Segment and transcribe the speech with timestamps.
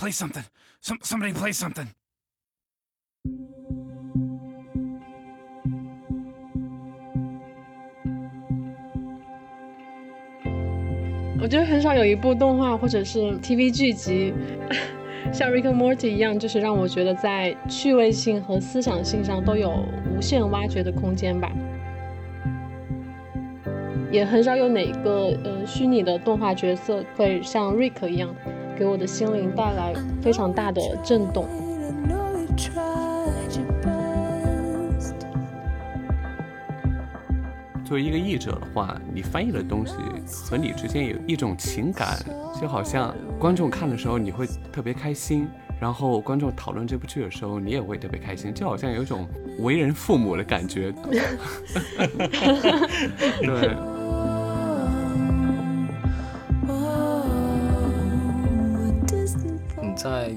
[0.00, 0.44] play something.
[0.80, 1.88] Some somebody play something.
[11.42, 14.32] 我觉得很少有一部动画或者是 TV 剧集，
[15.32, 21.50] 像 Rick and Morty 一样，就是让我觉得在趣味性和思想性上都有无限挖掘的空间吧。
[24.10, 28.34] 也很少有哪个呃虚拟的动画角色会像 Rick 一样，
[28.80, 31.46] 给我的心灵带来非常大的震动。
[37.84, 39.92] 作为一个译者的话，你翻译的东西
[40.48, 42.18] 和你之间有一种情感，
[42.58, 45.46] 就好像观众看的时候你会特别开心，
[45.78, 49.28] 然后观众讨论这部剧的时候你也会特别开心，就好像有一种
[49.58, 50.90] 为人父母的感觉。
[53.44, 53.99] 对。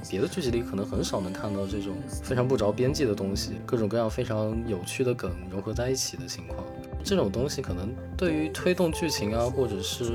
[0.10, 6.64] 别的剧集里可能很少能看到这种非常不着边际的东西，各种各样非常有趣的梗融合在一起的情况。
[7.04, 10.06] 这种东西可能对于推动剧情啊，或者是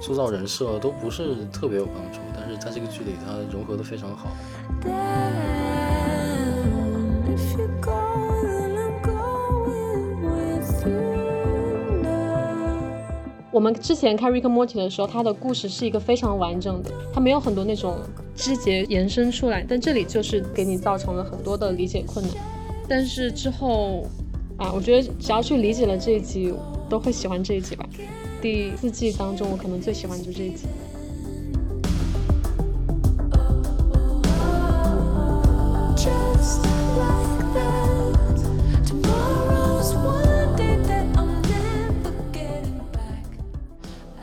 [0.00, 4.36] 塑造人设都不是特别有帮助，但是在这个剧里它融合的非常好。
[13.52, 17.96] 我们之前看《Rick Morty》的时候，它的故事是一个非常完整的，它没有很多那种
[18.34, 22.34] 枝节延伸出来，但这里就是给你造成了很多的理解困难。
[22.88, 24.06] 但是之后。
[24.60, 26.52] 啊，我觉得只要去理解了这一集，
[26.86, 27.88] 都会喜欢这一集吧。
[28.42, 30.66] 第四季当中，我可能最喜欢的就这一集。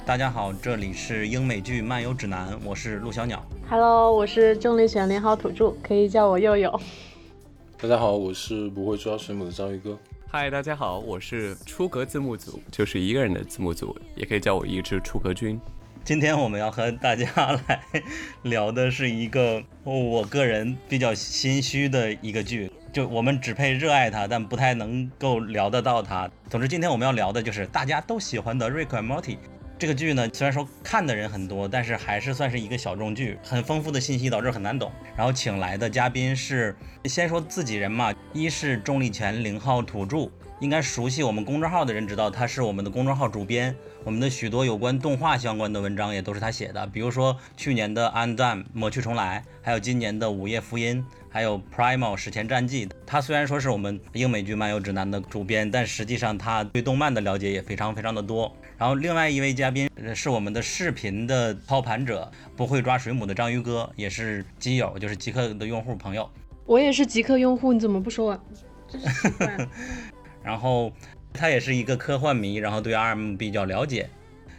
[0.07, 3.45] 大家好，这里是英美剧漫游指南，我是陆小鸟。
[3.69, 6.79] Hello，我是重力选连好土著，可以叫我佑佑。
[7.77, 9.99] 大家好，我是不会抓水母的章鱼哥。
[10.29, 15.59] 嗨，大家好，我是出格字幕组，就是一个人的字幕组，也可以叫我一只出格君。
[16.05, 17.27] 今天我们要和大家
[17.67, 17.83] 来
[18.43, 26.31] 聊的是一个我个人比较心虚的一个剧，就我们只配热爱它，但不太能够聊得到它。
[26.49, 29.33] 总之，今天我们要聊的就是大家都喜欢的《瑞克和莫蒂》。
[29.79, 34.91] 这个剧呢，虽然说看的人很多，但是还是算是一个小众剧，很丰富的信息导致很难懂。
[35.15, 51.05] 然后请来的嘉宾是，先说自己人嘛，一是重力泉零号土著，应该熟悉我们公众号的人知道他是我们的公众号主编，我们的许多有关动画相关的文章也都是他写的，比如说去年的《安 m 抹去重来》，还有今年的《午夜福音》。
[51.29, 58.51] 还有 Primal 史前战记，他虽然说是我们英美剧漫游指南的主编，但实际上他对动漫的了解也非常非常的多。
[58.77, 66.29] 然后另外一位嘉宾是我们的视频的操盘者，不会抓水母的章鱼哥，也是基友，就是极客的用户朋友。
[66.65, 68.39] 我也是极客用户，你怎么不说？
[68.87, 69.67] 真是奇怪。
[70.43, 70.93] 然后
[71.33, 74.09] 他也是一个科幻迷，然后对 RM 比较了解。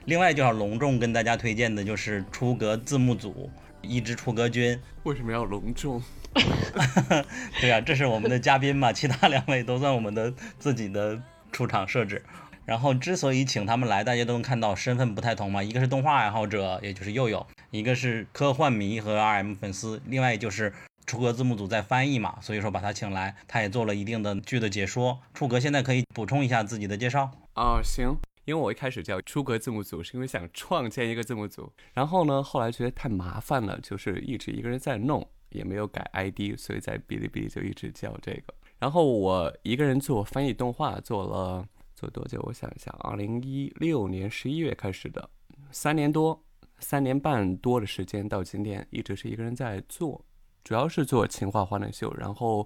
[0.06, 3.48] 另外就要隆重跟大家推荐的就是出格字幕组，
[3.82, 4.76] 一支出格君。
[5.04, 6.02] 为什么要隆重？
[7.60, 11.20] 对啊，这是我们的嘉宾嘛，其他两位都算我们的自己的
[11.52, 12.22] 出场设置。
[12.68, 17.40] 然后之所以请他们来，大家都能看到身份不太同嘛，一个是动画爱好者，也就是佑佑；
[17.70, 20.70] 一个是科幻迷和 RM 粉丝，另外就是
[21.06, 25.18] 出格字幕组在翻译嘛，所以说把他请来，他也做了一定的剧的解说。
[25.32, 28.14] 出格现在可以补充一下自己的介绍啊，行，
[28.44, 35.26] 因为我一开始叫出格字幕组，是因为想创建一个字幕组，然后呢，后来觉得太麻烦了，就是一直一个人在弄。
[35.50, 38.52] 也没有改 ID，所以在哔哩哔哩就一直叫这个。
[38.78, 41.66] 然后我一个人做翻译动画，做了
[41.98, 42.40] 做多久？
[42.46, 45.28] 我想一下，二零一六年十一月开始的，
[45.72, 46.44] 三年多，
[46.78, 50.24] 三年半多的时间，到今天一直是一个人在做，
[50.62, 52.14] 主要是做情话花灯秀。
[52.16, 52.64] 然后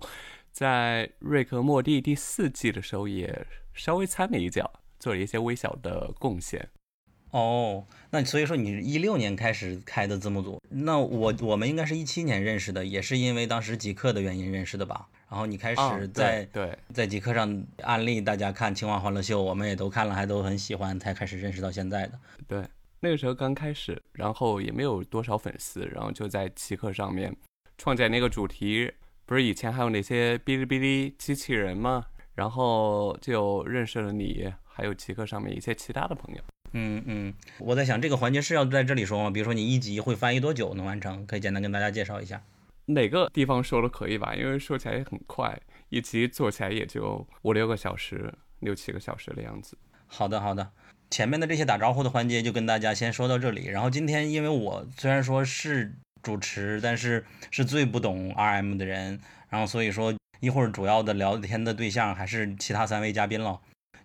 [0.50, 6.68] 在瑞克莫蒂第四季的时候，也稍微参了一脚，做了一些微小的贡献。
[7.30, 15.08] 哦，那所以说你一六年开始开的字幕组，那我我们应该是一七年认识的，也是因为当时极客的原因认识的吧？
[15.32, 22.20] 然后你开始在对在极客上安利大家看《青蛙欢乐秀》，我们也都看了，还都很喜欢，才开始认识到现在的。
[22.46, 22.62] 对，
[23.00, 27.34] 那个时候刚开始，然后也没有多少粉丝，然后就在极客上面
[27.78, 28.92] 创建那个主题，
[29.24, 32.04] 不是以前还有那些哔哩哔哩机器人吗？
[32.34, 36.42] 然后就认识了你，还有极客上面一些其他的朋友。
[36.72, 39.30] 嗯嗯，我在想这个环节是要在这里说吗？
[39.30, 41.24] 比如说你一集会翻译多久能完成？
[41.24, 42.42] 可以简单跟大家介绍一下。
[42.86, 44.34] 哪个地方说的可以吧？
[44.34, 45.58] 因为说起来也很快，
[45.88, 49.78] 一集做起来也就五六个小时、六七个小时的样子。
[50.06, 50.70] 好的好的，
[51.10, 53.66] 前面的这些打招呼的环节就跟大家先说到这里。
[53.66, 59.20] 然后今天因为我虽然说是主持，但是是最不懂 RM 的人。
[59.48, 63.60] 然后所以说一会儿主要的聊天的对象还是其他三位嘉宾了。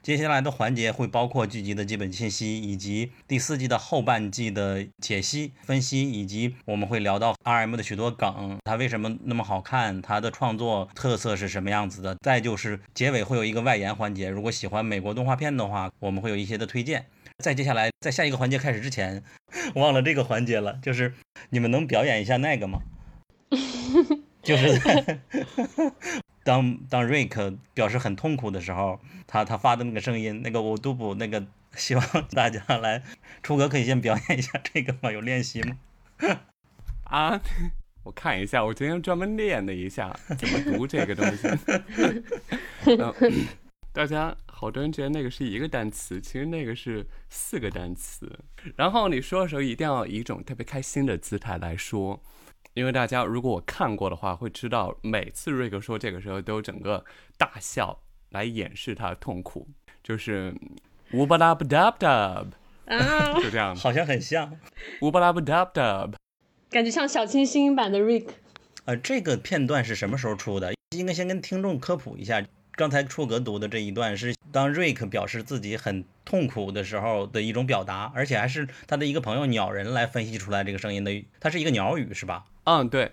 [0.07, 12.15] 接下来的环节会包括剧集的基本信息，以及第四季的后半季的解析、分析，以及我们会聊到 R.M 的许多梗，它为什么那么好看，它的创作特色是什么样子的。
[12.21, 17.07] 再就是结尾会有一个外延环节，如果喜欢美国动画片的话，我们会有一些的推荐。
[17.43, 19.21] 在接下来，在下一个环节开始之前，
[19.75, 21.15] 忘了这个环节了，就是
[21.49, 22.79] 你们能表演一下那个吗？
[24.41, 25.19] 就是在
[26.47, 31.45] 当当瑞克表示很痛苦的时候，他他发的那个声音，那个我都不那个，
[31.75, 33.03] 希望 大家来，
[33.43, 35.11] 初哥可以先表演一下这个吗？
[35.11, 35.77] 有练习吗？
[37.03, 37.41] 啊，
[38.03, 41.49] 我看一下，我今天专门练了一下怎么读这个东西。
[43.91, 48.39] 大家好多人觉得那个是一个单词，其实那个是四个单词。
[48.77, 52.23] 然后你说的时候一定要以一种特别开心的姿态来说。
[52.77, 57.03] 因为大家如果我看过的话，会知道每次瑞克说这个时候都整个
[57.35, 59.67] 大笑来掩饰他的痛苦，
[60.03, 60.53] 就是
[61.13, 62.45] 乌巴拉布达布达，
[62.85, 64.55] 啊，就这样， 好像很像。
[65.01, 66.07] 乌巴拉布达布达。
[66.69, 68.27] 感觉像小清新版的 Rick。
[68.85, 70.71] 呃，这个片段是什么时候出的？
[70.95, 72.45] 应该先跟听众科普一下。
[72.73, 82.45] 刚才出格读的这一段是当瑞克表示自己很痛苦的时候的一种表达，而且还是他的一个朋友鸟人来分析出来这个声音的，它是一个鸟语是吧？
[82.67, 83.09] 嗯，对，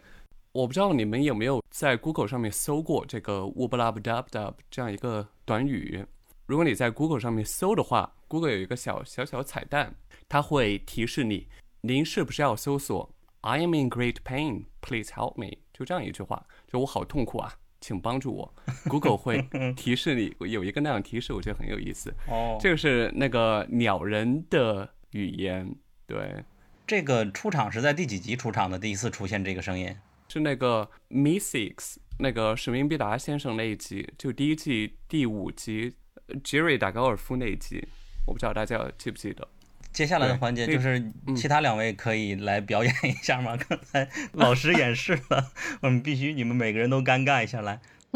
[0.51, 4.57] 我不知道你们有没有在 Google 上面搜过这个 w u b l a b d u b d u b
[4.69, 6.05] 这样一个短语。
[6.47, 9.95] 如果你在 Google 上面搜的话，Google 有一个小小小彩蛋，
[10.29, 11.47] 它会提示你，
[11.83, 13.09] 您是不是要搜索
[13.43, 18.55] "I am in great pain, please help me"，就这样一句话，就我好痛苦啊，请帮助我。
[18.89, 19.41] Google 会
[19.79, 22.13] 提示你，有一个那样提示，我觉得很有意思。
[22.27, 25.73] 哦，这个是那个鸟人的语言，
[26.09, 26.45] 对。
[26.87, 28.79] 这个出场是在第几集出场的？
[28.79, 29.97] 第一次出现这个声音
[30.29, 35.95] 是那个 Missix 那个史明必达先生那一集，就第一季第五集
[36.43, 37.89] ，Jerry 打高尔夫那一集，
[38.27, 39.49] 我不知道大家记不记得。
[39.93, 43.57] 接下来的环节就是其他两位可以来表演一下吗？
[43.69, 45.53] 刚才老师演示了，
[45.83, 47.81] 我们必须你们每个人都尴尬一下来。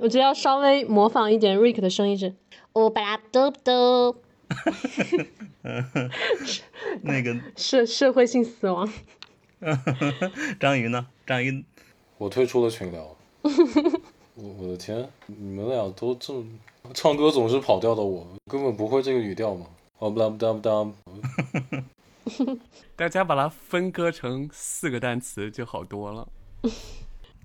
[0.00, 2.34] 我觉得要稍微模仿一点 Rick 的声音是，
[2.72, 4.22] 哦巴拉嘟嘟。
[7.02, 8.90] 那个社社会性死亡。
[10.60, 11.06] 章鱼呢？
[11.26, 11.64] 章鱼，
[12.18, 13.16] 我退出了群聊。
[14.34, 16.44] 我我的天，你们俩都这么
[16.92, 19.66] 唱歌总是跑调的，我根本不会这个语调嘛。
[19.98, 20.92] 哦不啦不哒不哒。
[22.96, 26.28] 大家把它分割成四个单词就好多了。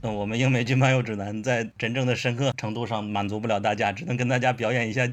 [0.02, 5.06] 那我们英美剧漫游指南在真正的深刻程度上满足不了大家，只能跟大家表演一下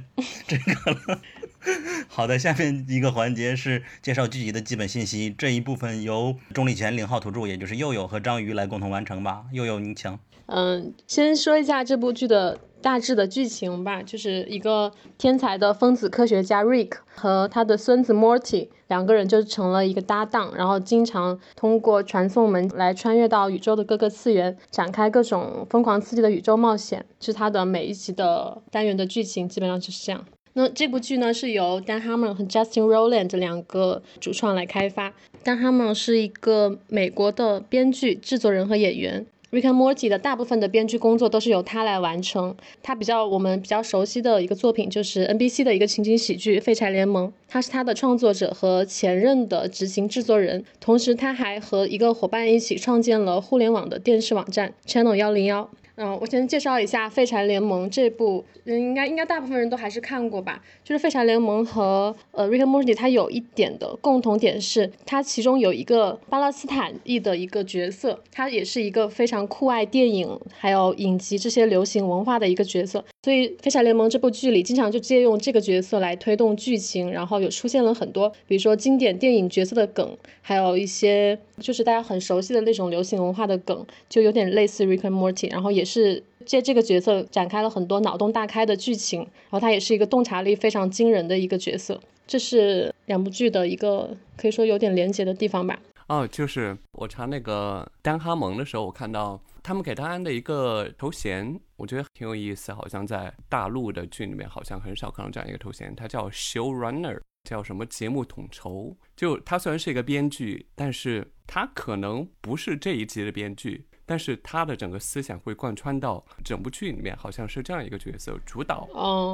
[0.46, 1.20] 这个了。
[2.06, 9.46] 好的，下面一个环节是介绍剧集的基本信息，这一部分由钟立权领号土著，也就是佑佑和章鱼来共同完成吧。
[9.52, 10.16] 佑佑，您请。
[10.46, 27.04] 嗯，先说一下这部剧的大致的剧情吧，就是一个天才的疯子科学家 Rick 和他的孙子 Morty 两个人就成了一个搭档，然后经常通过传送门来穿越到宇宙的各个次元，展开各种疯狂刺激的宇宙冒险。
[27.18, 30.24] 是他的每一集的单元的剧情基本上就是这样。
[30.52, 35.12] 那这部剧呢，是由 Dan Harmon 和 Justin Roiland 这两个主创来开发。
[35.44, 39.26] Dan Harmon 是一个美国的编剧、制作人和演员。
[39.52, 42.54] Rick and Morty 的大部分的编剧工作都是由他来完成。
[42.82, 50.64] 他比较我们比较熟悉的一个作品就是 NBC 的一个情景喜剧《废柴联盟》，他是他的创作者和前任的执行制作人。
[50.80, 55.70] 同时，他还和一个伙伴一起创建了互联网的电视网站 Channel 幺零幺。
[55.96, 60.62] 嗯，我先介绍一下《废柴联盟》这部，嗯，应该应该大部分人都还是看过吧。
[60.84, 73.02] 就是《废柴联盟》和呃《Rick and Morty》，它有一点的共同点是，它其中有一个巴勒斯坦裔的一个角色，他也是一个非常酷爱电影还有影集这些流行文化的一个角色。
[73.22, 95.78] 所以《废柴联盟》这部剧里，经常就借用这个角色来推动剧情，然后有出现了很多，比如说经典电影角色的梗，还有一些就是大家很熟悉的那种流行文化的梗，就有点类似《Rick and Morty》，然后也是借这个角色展开了很多脑洞大开的剧情，然后他也是一个洞察力非常惊人的一个角色，这是两部剧的一个可以说有点连结的地方吧。
[96.08, 108.96] 哦，就是我查那个丹哈蒙的时候，我看到他们给他安的一个头衔，我觉得挺有意思，好像在大陆的剧里面好像很少看到这样一个头衔，他叫 showrunner，叫什么节目统筹。
[109.16, 113.86] 就他虽然是一个编剧，但是他可能不是这一集的编剧。
[114.08, 118.88] 但是他的整个思想会贯穿到整部剧里面，好像是这样一个角色主导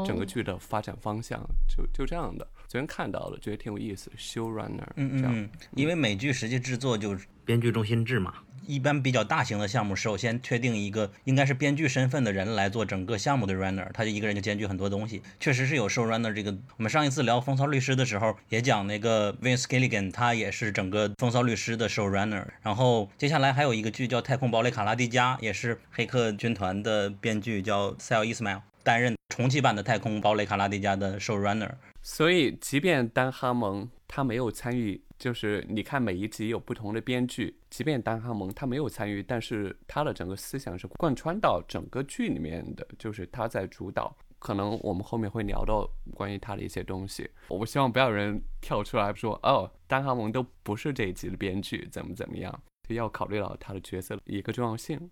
[0.07, 1.39] 整个剧的发展方向，
[1.69, 2.49] 就就这样的。
[2.69, 4.11] 昨天看到了，觉得挺有意思。
[4.17, 8.35] Showrunner，嗯嗯，因为美剧实际制作就编剧中心制嘛。
[8.65, 15.21] 一般比较大型的项目，首先确定一个应该是编剧身份的人来做整个项目的 runner，他就一个人就兼具很多东西。
[15.41, 16.57] 确实是有 show runner 这个。
[16.77, 22.47] 我们上一次聊《风骚律师》的时候也讲那个 Vince Gilligan，他也是整个《风骚律师》的 show runner。
[22.63, 31.71] 然后接下来还有一个剧叫《太空堡垒卡拉迪加》，也是《黑客军团》的编剧叫 Sal Ismail 担任重启版的《太空堡垒卡拉迪加》的 show runner。
[32.03, 44.17] 所以，即便丹哈蒙他没有参与，就是你看每一集有不同的编剧，即便丹哈蒙他没有参与，但是他的整个思想是贯穿到整个剧里面的，就是他在主导。
[44.39, 47.31] 可能我们后面会聊到关于他的一些东西。
[47.47, 55.09] 我希望不要有人跳出来说，哦，丹哈蒙都不是这一集的编剧，怎么怎么样，就要考虑到他的角色一个重要性。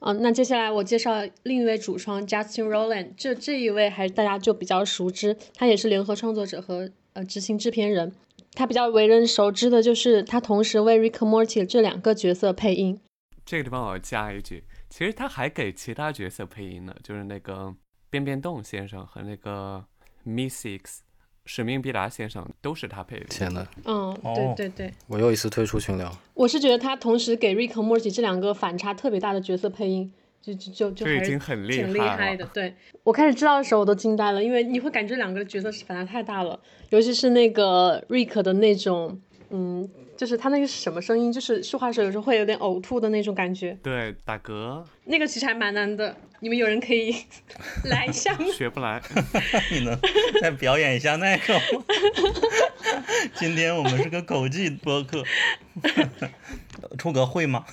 [0.00, 8.12] 嗯，那接下来我介绍另一位主创 Justin Roland，这这一位还大家就比较熟知，他也是联合创作者和呃执行制片人。
[8.52, 12.98] 他比较为人熟知的就是他同时为 Rick Morty 这两个角色配音。
[13.44, 17.74] 这个地方我要加一句，其实他还给其他角色配音呢，就是那个
[18.08, 19.84] 变变动先生和那个
[20.24, 21.02] Miss X。
[21.52, 23.24] 使命必达先生都是他配的。
[23.24, 24.16] 天呐，嗯，
[24.56, 26.08] 对对对，我又一次退出群聊。
[26.32, 32.46] 我是觉得他同时给 Rick 和 Morty 这两个反差特别大的角色配音，就就就就已经很厉害挺厉害的。
[32.54, 39.88] 对我开始知道的时候我都惊呆了，因为你会感觉两个角色反差太大了，尤其是那个 Rick 的那种，嗯。
[40.20, 41.32] 就是他那个是什么声音？
[41.32, 43.74] 就是说话的时候有时候会有点呕吐的那种感觉。
[43.82, 44.84] 对，打嗝。
[45.06, 47.16] 那个其实还蛮难的，你们有人可以
[47.88, 48.44] 来一下吗？
[48.52, 49.00] 学不来。
[49.72, 49.98] 你能
[50.42, 51.84] 再表演一下那个吗？
[53.36, 55.24] 今天我们是个口技播客。
[56.98, 57.64] 出格会吗？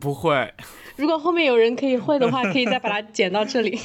[0.00, 0.52] 不会。
[0.96, 3.78] 如果后面有人可以会的话，可以再把它剪到这里。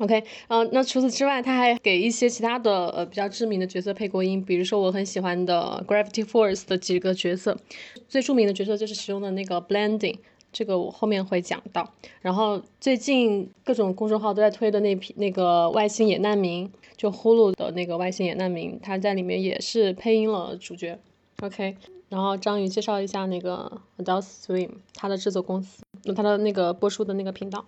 [0.00, 7.56] OK，嗯，那除此之外，他还给一些其他的呃比较知名的角色配过音，比如说我很喜欢的 Gravity Force 的几个角色，
[8.08, 10.18] 最著名的角色就是使用的那个 Blending，
[10.52, 11.88] 这个我后面会讲到。
[12.20, 20.98] 然后最近各种公众号都在推的那批那个外星野难民，就 Hulu 的那个外星野难民，他在里面也是配音了主角。
[21.40, 21.76] OK，
[22.08, 27.64] 然后章鱼介绍一下那个 Adult Swim，他的制作公司，那他的那个播出的那个频道。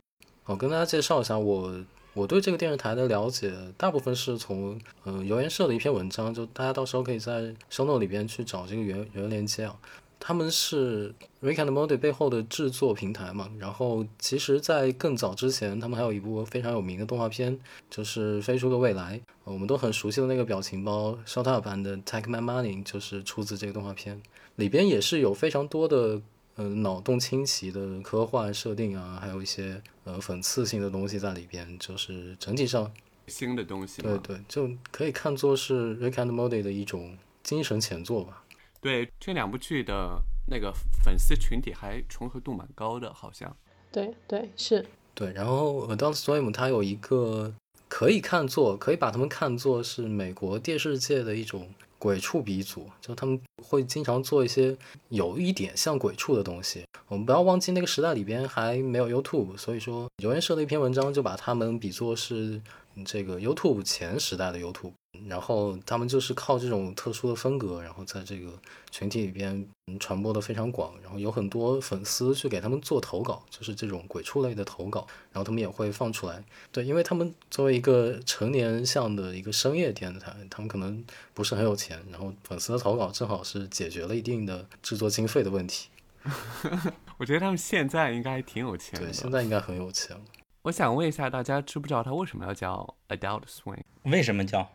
[0.47, 1.73] 我跟大家介绍一下我。
[2.16, 9.78] 我对这个电视台的了解，大部分是从呃游研社的一篇文章，就大家到时候可以在 s h o n o 里边去找这个原原链接啊。
[10.18, 17.56] 他们是 Rick and Morty 背后的制作平台嘛，然后其实，在更早之前，他们还有一部非常有名的动画片，
[17.90, 24.23] 就是《飞出个未来》，我们都很熟悉的那个表情包 Shut Up and Take My Money，就是出自这个动画片，
[24.54, 26.23] 里边也是有非常多的。
[26.58, 32.90] 嗯，脑洞清奇的科幻设定啊，还有一些呃讽刺性的东西在里边，就是整体上
[33.26, 34.00] 新的东西。
[34.00, 38.42] 对对，就可以看作是 Rick and Morty 的一种精神前作吧。
[38.80, 40.72] 对，这两部剧的那个
[41.04, 43.54] 粉丝群体还重合度蛮高的，好像。
[43.92, 44.86] 对对是。
[45.14, 47.52] 对，然后 Adult Swim 它有一个
[47.88, 51.68] 可以看作，可以把他们看作是美国电视界的一种。
[52.06, 54.76] 鬼畜鼻祖，就他们会经常做一些
[55.08, 56.84] 有一点像鬼畜的东西。
[57.08, 62.62] 我们不要忘记那个时代里边还没有 YouTube，所以说有人社的一篇文章就把他们比作是
[63.04, 64.92] 这个 YouTube 前时代的 YouTube。
[65.28, 68.52] 然后他们就是靠这种特殊的风格，然后在这个
[68.90, 69.66] 群体里边
[69.99, 76.42] 传播的非常广，然后有很多粉丝去给他们做投稿，就是这种鬼畜类的投稿，然后他们也会放出来。
[76.70, 81.04] 对，因为他们作为一个成年向的一个深夜电台，他们可能
[81.35, 85.88] 不是很有钱，然后粉丝的投稿正好是解决了一定的制作经费的问题。
[87.18, 89.06] 我觉得他们现在应该挺有钱的。
[89.06, 90.16] 对，现在应该很有钱。
[90.62, 93.82] 我想问一下大家，知不知道他为什么要叫 Adult Swing？
[94.02, 94.68] 为什么叫？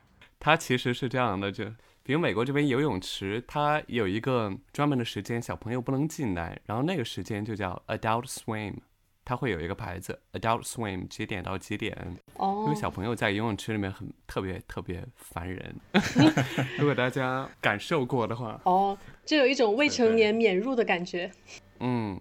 [0.43, 1.63] 它其实是这样的，就
[2.01, 8.74] 比如美国这边游泳池，它有一个专门的时间，小朋友不能进来，然后那个时间就叫 Adult Swim，
[9.24, 11.95] 它会有一个牌子 Adult Swim 几点到几点。
[12.38, 12.63] 哦。
[12.65, 15.75] 因为小朋友在游泳池里面很特别特别烦人。
[16.79, 18.60] 如果大家感受过的话。
[18.65, 21.29] 哦，就有一种未成年免入的感觉。
[21.81, 22.19] 嗯，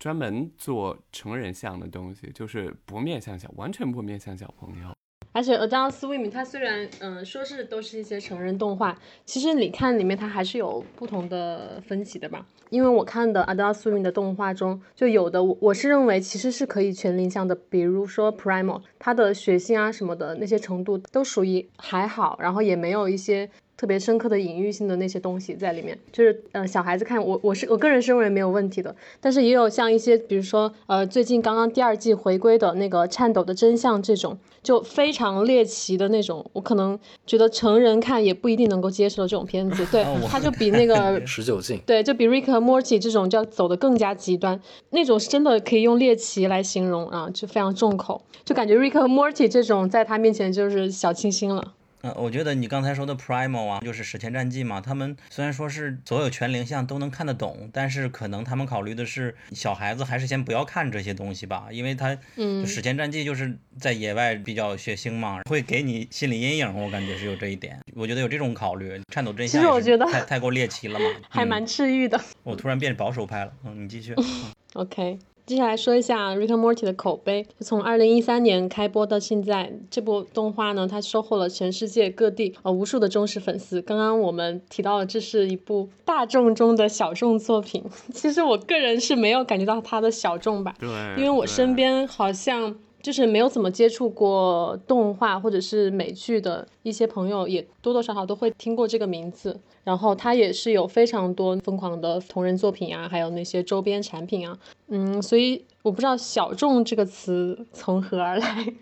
[0.00, 4.92] 专门做成人向的东西，就是不面向小，完全不面向小朋友。
[5.32, 12.46] 而且《Adult Swim》它虽然嗯说是都是一些成人动画，其实你看里面它还是有不同的分歧的吧？
[12.70, 23.50] 因为我看的《Adult Swim》的动画中，就有的我我是认为其实是可以全龄向的，比如说《Primal》，它的血腥啊什么的那些程度都属于还好，然后也没有一些。
[23.82, 36.96] 特别深刻的隐喻性的那些东西在里面，就是呃小孩子看我我是我个人是认为没有问题的，但是也有像一些比如说呃最近刚刚第二季回归的那个颤抖的真相这种就非常猎奇的那种，我可能
[37.26, 41.80] 觉得成人看也不一定能够接受这种片子，对哦我，它就比那个 十九禁。
[41.84, 44.60] 对，就比 Rick 和 Morty 这种就要走的更加极端，
[44.90, 51.74] 那种是真的可以用猎奇来形容啊，就非常重口，就感觉 Rick 和 Morty 这种在他面前就是小清新了。
[52.02, 69.00] 嗯，我觉得你刚才说的 Primal 啊，就是史前战记嘛，他们虽然说是所有全龄向都能看得懂，但是可能他们考虑的是小孩子还是先不要看这些东西吧，因为他嗯史前战记就是在野外比较血腥嘛，会给你心理阴影，我感觉是有这一点，我觉得有这种考虑。
[69.12, 72.20] 颤抖真相也是实我觉得太太过猎奇了嘛， 嗯还蛮治愈的。
[72.42, 74.14] 我突然变保守派了，嗯，你继续。
[74.74, 75.18] OK，
[75.52, 77.46] 接下来说一下《Rick and Morty》的口碑。
[77.60, 83.82] 从二零一三年开播到现在，这部动画呢，它收获了全世界各地呃无数的忠实粉丝。
[83.82, 87.84] 刚刚我们提到了，这是一部大众中的小众作品。
[88.14, 99.58] 其实我个人是没有感觉到它的小众吧，对，因为我身边好像就是没有怎么接触过动画或者是美剧的一些朋友，也多多少少都会听过这个名字。
[99.84, 104.56] 然后它也是有非常多疯狂的同人作品啊，还有那些周边产品啊，
[104.86, 108.64] 嗯，所以我不知道“小众”这个词从何而来。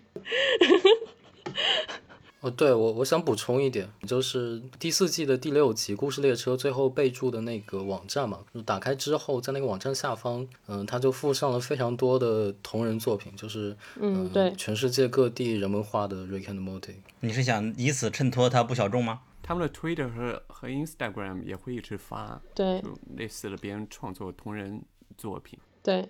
[2.41, 16.95] 哦，对我我想补充一点，就是第四季的第六集《故事列车》最后备注的那个网站嘛，打开之后，在那个网站下方，嗯、它就附上了非常多的同人作品，就是嗯对全世界各地人们画的 Rick and Morty。
[17.19, 19.21] 你是想以此衬托它不小众吗？
[19.43, 22.81] 他们的 Twitter 和和 Instagram 也会一直发，对
[23.17, 24.81] 类似的别人创作同人
[25.17, 25.59] 作品。
[25.83, 26.07] 对，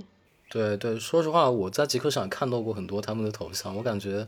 [0.49, 4.27] 对对，说实话，我在极客上看到过很多他们的头像，我感觉，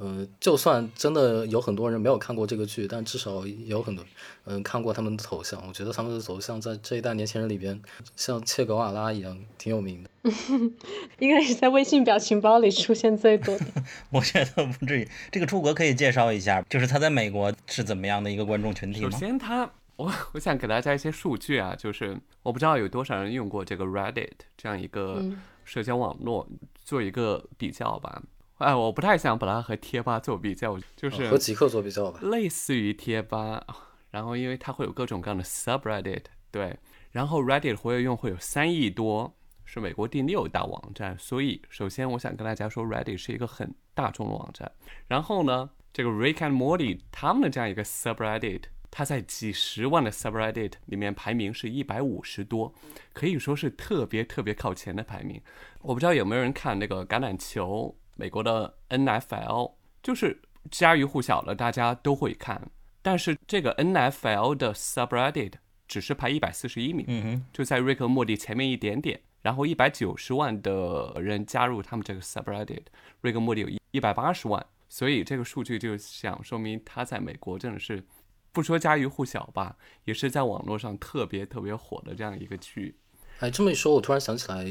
[0.00, 4.04] 呃，就算真的有很多人没有看过这个剧，但至少也有很多
[4.44, 5.60] 嗯、看过他们的头像。
[5.66, 7.80] 我觉得他们的头像在这一代年轻人里边，
[8.14, 10.10] 像切格瓦拉一样挺有名的。
[11.18, 13.66] 应该是在微信表情包里出现最多的。
[14.10, 15.08] 我觉得不至于。
[15.32, 19.10] 这个出国可以介绍一下，就是他在美国是怎么样的一个观众群体首？
[19.10, 26.46] 先他，我我想给大家一些数据啊，就是我不知道有多少人用过这个 Reddit 这样一个嗯社交网络，
[26.84, 28.22] 做一个比较吧。
[28.58, 32.18] 哎，我不太想把它和贴吧做比较，就是哦和极客做比较吧。
[32.22, 33.64] 类似于贴吧，
[34.10, 36.76] 然后因为它会有各种各样的 subreddit，对，
[37.12, 44.70] 然后 Reddit 活跃用户有三亿多，是美国第六大网站，所以首先我想跟大家说，Reddit 是一个很大众的网站。
[45.06, 52.74] 然后呢，这个 Rick and Morty 他们的这样一个 subreddit，它在几十万的 subreddit 里面排名是一百五十多，
[53.12, 55.40] 可以说是特别特别靠前的排名。
[55.82, 62.60] 我不知道有没有人看那个橄榄球，美国的 NFL，就是家喻户晓了，大家都会看。
[63.00, 65.52] 但是这个 NFL 的 subreddit
[65.86, 69.20] 只是排一百四十一名，嗯哼，就在瑞克和莫蒂前面一点点。
[69.40, 72.82] 然后一百九十万的人加入他们这个 subreddit，
[73.20, 78.04] 瑞克莫蒂有一一百八十万，所以这个数据就想说明他在美国真的是
[78.50, 82.96] 不说家喻户晓吧，也是在网络上特别特别火的这样一个剧。
[83.38, 84.64] 哎，这么一说，我突然想起来，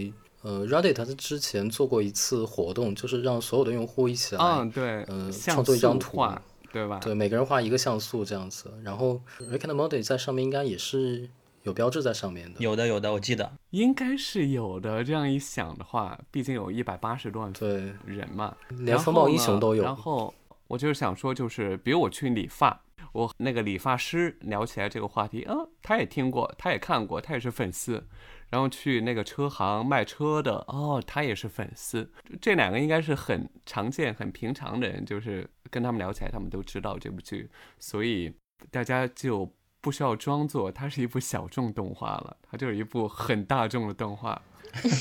[0.47, 6.99] 呃，Reddit 它之前做过一次活动，就是让所有的用户一起来，嗯，对，呃创作一张图画，对吧？
[7.03, 8.71] 对，每个人画一个像素这样子。
[8.81, 11.29] 然后 Rick and Morty 在上面应该也是
[11.63, 12.61] 有标志在上面的。
[12.61, 13.51] 有的有的，我记得。
[13.71, 15.03] 应该是有的。
[15.03, 19.83] 这样一想的话，毕竟有一百八十多万对，人嘛，连风暴英雄都有。
[19.83, 20.33] 然后
[20.67, 22.81] 我就是想说，就是比如我去理发，
[23.13, 28.07] 我那个理发师聊起来这个话题，啊，他也听过，他也看过，他也是粉丝。
[28.49, 32.09] 然后去那个车行卖车的，哦，他也是粉丝。
[32.39, 38.33] 这两个应该是很常见、很平常的人，就是跟他们聊起来，他们都知道这部剧，所以
[38.71, 44.41] 大家就不需要装作它是一部小众动画了，它就是一部很大众的动画。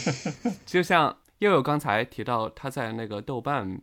[0.67, 3.81] 就像悠悠刚才提到，他在那个豆瓣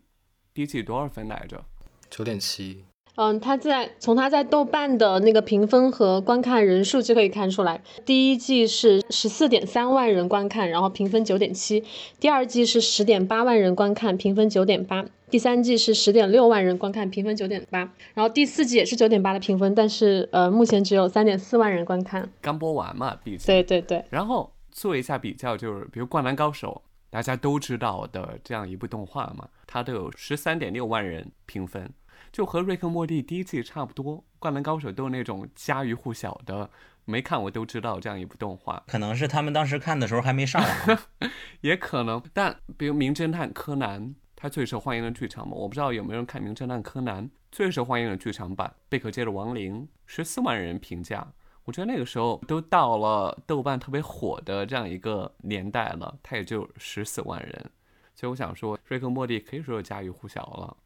[0.53, 1.63] 第一季多少分来着？
[2.09, 2.83] 九点七，
[3.15, 11.83] 嗯，他在从他在豆瓣的那个评分和观看人数就可以看出来，第一季是十四点三万人观看，然后评分九点七；
[12.19, 22.27] 第二季是十点八万人观看，评分九点八；第三季是十点六万人观看，评分九点八；然后第四季也是九点八的评分，但是呃，目前只有三点四万人观看。
[22.41, 23.45] 刚播完嘛，毕竟。
[23.45, 31.87] 对对对，然后做一下比较，就是比如《灌篮高手》，大家都知道的这样一部动画嘛，它都有十三点六万人评分，
[32.33, 34.17] 就和《瑞克莫蒂》第一季差不多。
[34.39, 36.67] 《灌篮高手》都是那种家喻户晓的，
[37.05, 40.99] 没看我都知道这样一部动画，可能是他们当时看的时候还没上网。
[41.61, 42.21] 也可能。
[42.33, 44.01] 但比如《名侦探柯南》，
[44.35, 51.31] 它最受欢迎的剧场嘛，我不知道有没有人看《名侦探柯南》最受欢迎的剧场版《贝壳街的亡灵》，十四万人评价。
[51.65, 57.71] 我觉得那个时候都到了豆瓣特别火的这样一个年代了，它也就十四万人，
[58.15, 60.77] 所以我想说，瑞克莫蒂可以说家喻户晓了。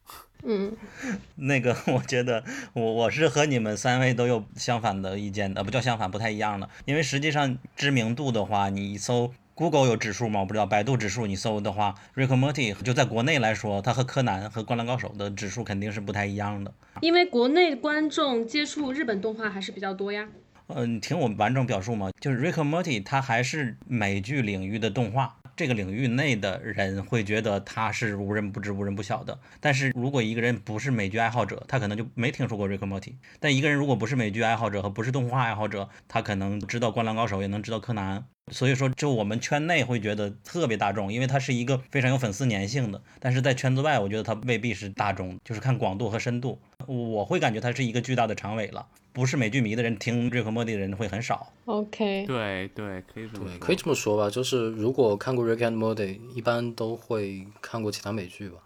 [0.43, 0.75] 嗯，
[1.35, 6.69] 那个， 我觉得我我是和你们三位都有相反的意见的，不叫相反，不太一样的。
[6.85, 10.41] 因为实际上知名度的话，你一搜 Google 有指数吗？
[10.41, 16.73] 我不知道，百度指数你搜的话，瑞克莫蒂就在国内来说，它和柯南和灌篮高手的指数肯定是不太一样的。
[17.01, 20.27] 因为国内观众接触日本动画还是比较多呀。
[20.67, 29.39] 嗯，你听我完整表述嘛，就是 Rick and Morty，它还是美剧领域的动画，这个领域内的人会觉得他是无人不知、无人不晓的。
[29.59, 33.15] 但是如果一个人不是美剧爱好者，他可能就没听说过 Rick Morty。
[33.39, 38.23] 但一个人如果不是美剧爱好者和不是动画爱好者，他可能知道《灌篮高手》，也能知道柯南。
[38.51, 43.01] 所以说，就我们圈内会觉得特别大众，因为它是一个非常有粉丝粘性的。
[43.19, 46.59] 但是在圈子外，我觉得它未必是大众，就是看广度和深度。
[46.85, 48.87] 我会感觉它是一个巨大的长尾了。
[49.11, 51.51] 不是美剧迷的人听瑞克莫蒂的人会很少。
[51.65, 53.59] OK，对对，可以这么对，说。
[53.59, 58.59] 可以这么说吧，就是如果看过 Rick and Morty，一般都会看过其他美剧吧。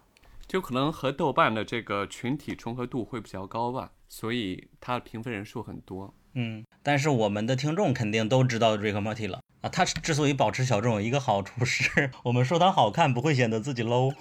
[0.48, 6.14] 就可能和豆瓣的这个群体重合度会比较高吧，所以它的评分人数很多。
[6.34, 9.70] 嗯，但是我们的听众肯定都知道瑞克莫蒂了啊。
[9.70, 14.14] 他之所以保持小众，有一个好处是我们说他好看，不会显得自己 low。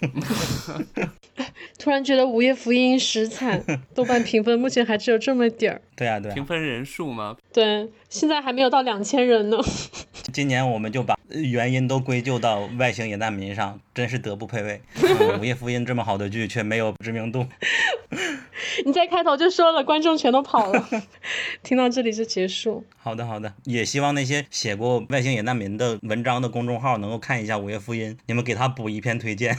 [1.78, 5.80] 突然觉得《午夜福音》实惨， 豆瓣评分目前还只有这么点儿。
[5.96, 6.44] 对啊，对啊评。
[6.44, 7.36] 分人数吗？
[7.52, 9.56] 对，现在还没有到两千人呢。
[10.32, 14.80] 今年我们就把原因都归咎到外星野难民上，真是德不配位。
[14.96, 17.46] 嗯午夜福音这么好的剧却没有知名度。
[18.84, 20.88] 你在开头就说了，观众全都跑了。
[21.62, 22.84] 听到这里就结束。
[22.96, 29.56] 好的，好的，也希望那些写过外星野难民的文章的公众号能够看一下《午夜福音》，你们给他补一篇推荐，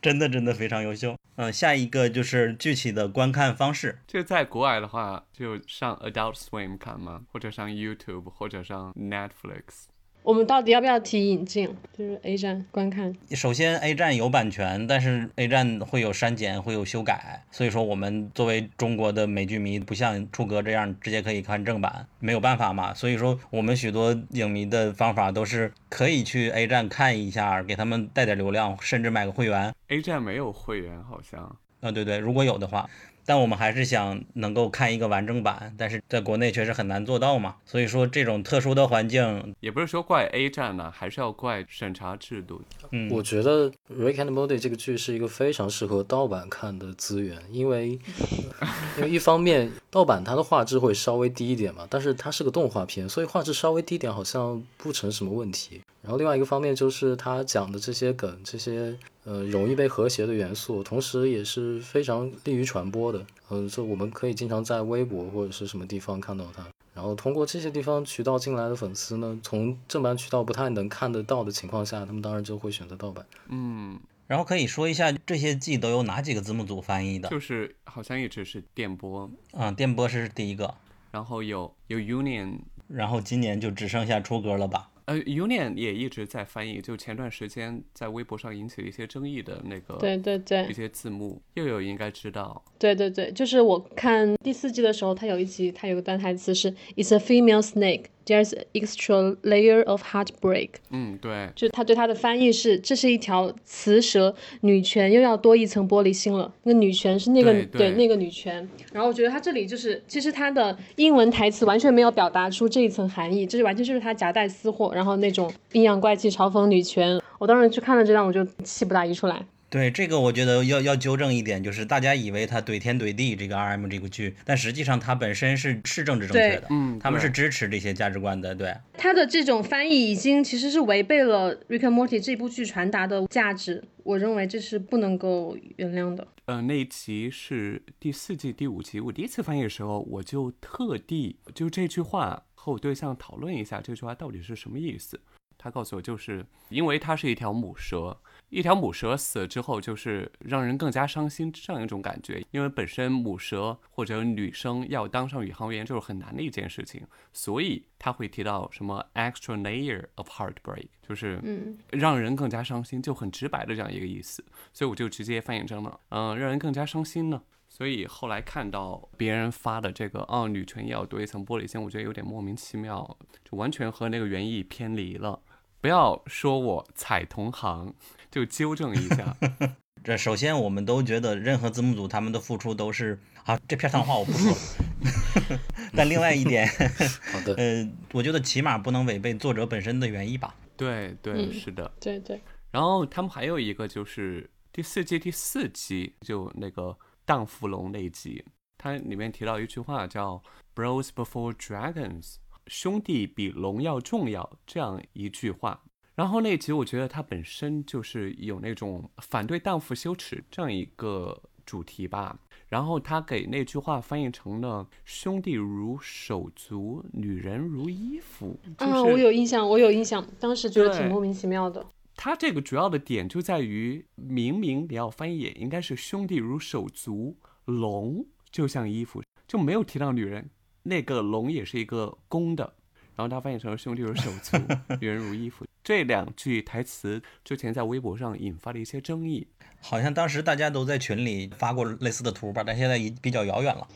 [0.00, 1.16] 真的真的非常优秀。
[1.36, 3.98] 嗯、下一个就是具体的观看方式。
[4.06, 7.22] 就在国外的话，就上 Adult Swim 看吗？
[7.32, 9.86] 或者上 YouTube，或者上 Netflix。
[10.26, 11.72] 我们到底要不要提引进？
[11.96, 13.14] 就是 A 站观看。
[13.30, 22.92] 首先，A 站有版权，但是 A 站会有删减，会有修改，所以说我们作为中国的美剧迷，不像出格这样直接可以看正版，没有办法嘛。
[22.92, 29.72] 所以说，我们许多影迷的方法都是可以去 A 站看一下，给他们带点流量，甚至买个会员。
[29.86, 31.56] A 站没有会员，好像。
[31.80, 32.90] 啊，对对，如果有的话，
[33.26, 37.56] 但我们还是想能够看一个完整版，但是在国内确实很难做到嘛。
[37.66, 42.62] 所以说，这种特殊的环境，也不是说怪 A 站呢，还是要怪审查制度。
[42.92, 47.98] 嗯，我觉得《Rick and Morty》这个剧是一个非常适合盗版看的资源，因为
[48.96, 55.80] 因为一方面盗版它的画质会稍微低一点嘛，但是它是个动画片，所以画质稍微低点好像不成什么问题。
[56.06, 63.26] 然后另外一个方面就是他讲的这些梗，这些呃容易被和谐的元素，同时也是非常利于传播的。
[63.50, 66.64] 嗯、就我们可以经常在微博或者是什么地方看到他。
[66.94, 73.26] 然后通过这些地方渠道进来的粉丝呢，从正版渠道不太能看得到的情况下，他们当然就会选择盗版。
[73.48, 77.28] 嗯，然后可以说一下这些季都有哪几个字幕组翻译的？
[77.28, 80.72] 就是好像一直是电波，嗯，电波是第一个，
[81.10, 84.88] 然后有有 Union，然后今年就只剩下出歌了吧？
[85.06, 106.52] 呃，Union 也一直在翻译，就前段时间在微博上引起了一些争议的那个对对对一些字幕，又有应该知道，对对对，就是我看第四季的时候，它有一集，它有个段台词是 "It's a female snake, there's extra layer of heartbreak"，嗯，对，就他对他的翻译是这是一条雌蛇，女权又要多一层玻璃心了。
[106.64, 117.20] 那个女权是那个对对那个女权，然后我觉得他这里就是其实他的英文台词完全没有表达出这一层含义，这就完全就是他夹带私货，然后那种阴阳怪气嘲讽女权。
[117.38, 119.46] 我当时去看了这段，我就气不打一处来。
[119.68, 128.74] 对这个，我觉得要要纠正一点，就是大家以为他怼天怼地这个 R M 这个剧，但实际上他本身是是政治正确的，嗯他们是支持这些价值观的，对。
[128.96, 136.26] 他的这种翻译已经其实是违背了《Rick and Morty》这部剧传达的价值，我认为这是不能够原谅的。
[136.44, 145.20] 呃，那一集是第四季第五集，我第一次翻译的时候，我就特地就这句话和我对象讨论一下这句话到底是什么意思。
[145.58, 148.16] 他告诉我，就是因为它是一条母蛇，
[148.48, 152.44] 一条母蛇死了之后，就是让人更加伤心这样一种感觉。
[152.52, 164.44] 因为本身母蛇或者女生要当上宇航员就是很难的一件事情，所以他会提到什么 extra layer of heartbreak，就是嗯，让人更加伤心，就很直白的这样一个意思。
[164.72, 167.42] 所以我就直接翻译成了，嗯、让人更加伤心呢。
[167.68, 175.40] 所以后来看到别人发的这个，哦，女权也要多一层玻璃心，我觉得有点莫名其妙，就完全和那个原意偏离了。
[175.80, 177.94] 不要说我踩同行，
[178.36, 179.34] 就纠正一下。
[180.04, 185.58] 这首先我们都觉得任何字幕组他们的付出都是啊，这片儿脏话我不说了。
[185.96, 186.68] 但另外一点，
[187.32, 190.54] 好的，呃，我觉得起码不能违背作者本身的原意吧。
[190.76, 191.90] 对对，嗯是的。
[191.98, 192.38] 对对，
[192.70, 196.94] 然后他们还有一个就是第四季第四集，就那个
[197.24, 198.44] 荡妇龙那一集，
[198.76, 200.42] 它里面提到一句话叫
[200.74, 202.34] “Bros before dragons”，
[202.66, 205.80] 兄弟比龙要重要这样一句话。
[206.16, 212.36] 然后那一集我觉得它本身就是有那种反对荡妇羞耻这样一个主题吧。
[212.68, 221.86] 然后他给那句话翻译成了“兄弟如手足，女人如衣服”，就是、啊，我有印象，我有印象，当时觉得挺莫名其妙的。
[222.16, 230.50] 它这个主要的点就在于，明明你要翻译也应该是兄弟如手足，龙就像衣服，就没有提到女人。
[230.82, 232.74] 那个龙也是一个公的，
[233.14, 234.56] 然后它翻译成了兄弟如手足，
[235.00, 235.64] 女人如衣服。
[235.86, 239.46] 这两句台词之前在微博上引发了一些争议。
[239.80, 243.86] 好像当时大家都在群里发过类似的图吧，但现在已比较遥远了。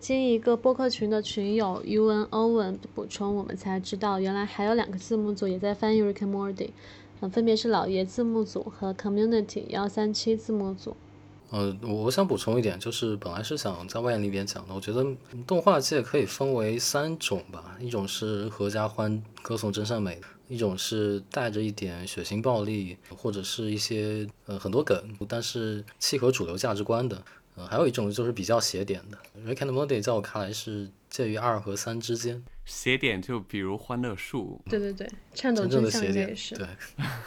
[0.00, 6.70] 经一个播客群的群友 U N Owen 补充，我们才知道原来还有两个字幕组也在翻译 Rick and Morty，
[7.20, 10.96] 嗯，分别是老爷字幕组和 Community 幺三七字幕组。
[11.50, 15.06] 呃，我我想补充一点，就是本来是想在外延里边讲的，我觉得
[15.46, 27.24] 动画界可以分为三种吧，一种是合家欢歌颂真善美，一种是带着一点血腥暴力或者是一些呃很多梗，但是契合主流价值观的，
[27.56, 29.18] 呃，还有一种就是比较邪点的。
[29.46, 36.54] Rick and Morty 在我看来是介于二和三之间，邪点就比如欢乐树，对对对，颤抖真正的邪点是。
[36.54, 36.66] 对。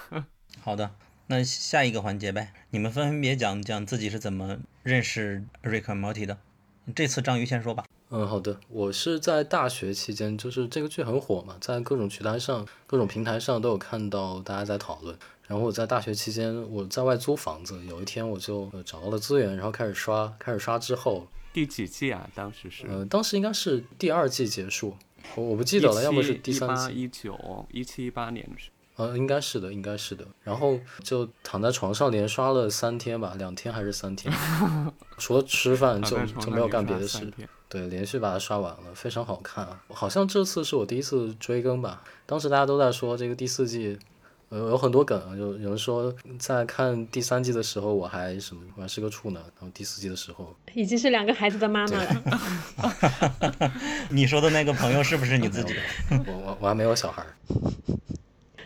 [0.62, 0.92] 好的，
[1.28, 6.38] 那下一个环节呗，你们分别讲讲自己是怎么认识 Rick and Morty 的。
[6.96, 7.86] 这次章鱼先说吧。
[8.12, 8.60] 嗯，好的。
[8.70, 15.16] 我是在大学期间，就是这个剧很火嘛，在各种渠道上、各种平台上都有看到大家在讨论。
[15.48, 20.32] 然后我在大学期间，我在外租房子，有一天我就呃找到了资源，然后开始刷。
[20.40, 22.30] 开始刷之后，第几季啊？
[22.34, 24.96] 当时是呃，当时应该是第二季结束，
[25.36, 28.70] 我我不记得了，要么是第三季，一九一七一八年是。
[29.00, 30.26] 呃，应该是的，应该是的。
[30.44, 34.34] 然后就躺在床上连刷了三天吧，两天还是三天，
[35.18, 37.32] 除了吃饭就就没有干别的事。
[37.70, 39.82] 对，连续把它刷完了，非常好看啊！
[39.88, 42.04] 好像这次是我第一次追更吧。
[42.26, 43.98] 当时大家都在说这个第四季，
[44.50, 53.72] 呃，有很多梗啊，有有人说在看第三季的时候我还什么，我还是个处男，然后第四季的时候，已经是两个孩子的妈妈了。
[54.12, 55.74] 你说的那个朋友是不是你自己？
[56.10, 57.36] 我我我还没有小孩儿。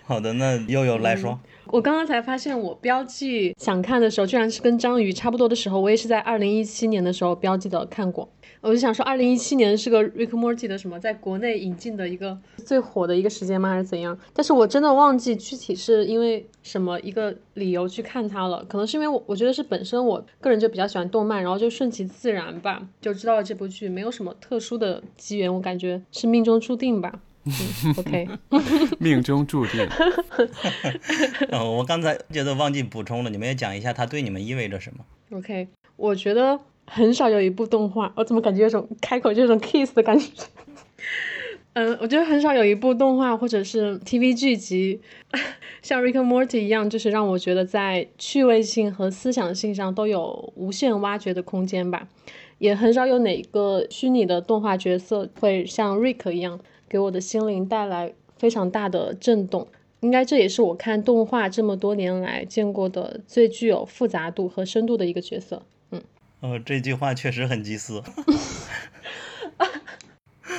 [0.06, 1.39] 好的，那悠悠来说。
[1.68, 5.80] 我刚刚才发现，我标记想看的时候，居然是跟章鱼差不多的时候。
[5.80, 8.28] 我也是在二零一七年的时候标记的看过。
[8.60, 13.70] 我就想说，二零一七年是个 Rick Morty 的什么，在国内引进的一个最火的一个时间吗？
[13.70, 14.18] 还是怎样？
[14.34, 18.63] 但是我真的忘记具体是因为什么一个理由去看它了。
[18.66, 27.22] 可能是因为我我觉得是本身我个人就比较喜欢动漫，然后就顺其自然吧，就知道了这部剧，没有什么特殊的机缘，我感觉是命中注定吧。
[27.45, 28.27] 嗯，OK，
[28.99, 29.88] 命中注定。
[31.51, 35.03] 哦， 我刚才觉得忘记补充了，你们也讲一下它对你们意味着什么。
[35.38, 40.27] OK，我觉得很少有一部动画，我怎么感觉有种开口就有种 kiss 的感觉？
[41.73, 45.01] 嗯，我觉得很少有一部动画或者是 TV 剧集，
[45.82, 52.08] 像 Rick and Morty 一样，就是让我觉得在趣味性和思想性上都有无限挖掘的空间吧。
[52.60, 56.60] 也很少有哪个虚拟的动画角色会像 Rick 一样，
[56.93, 59.67] 给我的心灵带来非常大的震动。
[60.01, 65.63] 应该这也是我看动画这么多年来见过的最具有复杂度和深度的一个角色。
[65.89, 66.03] 嗯
[66.41, 68.03] 呃，这句话确实很祭祀。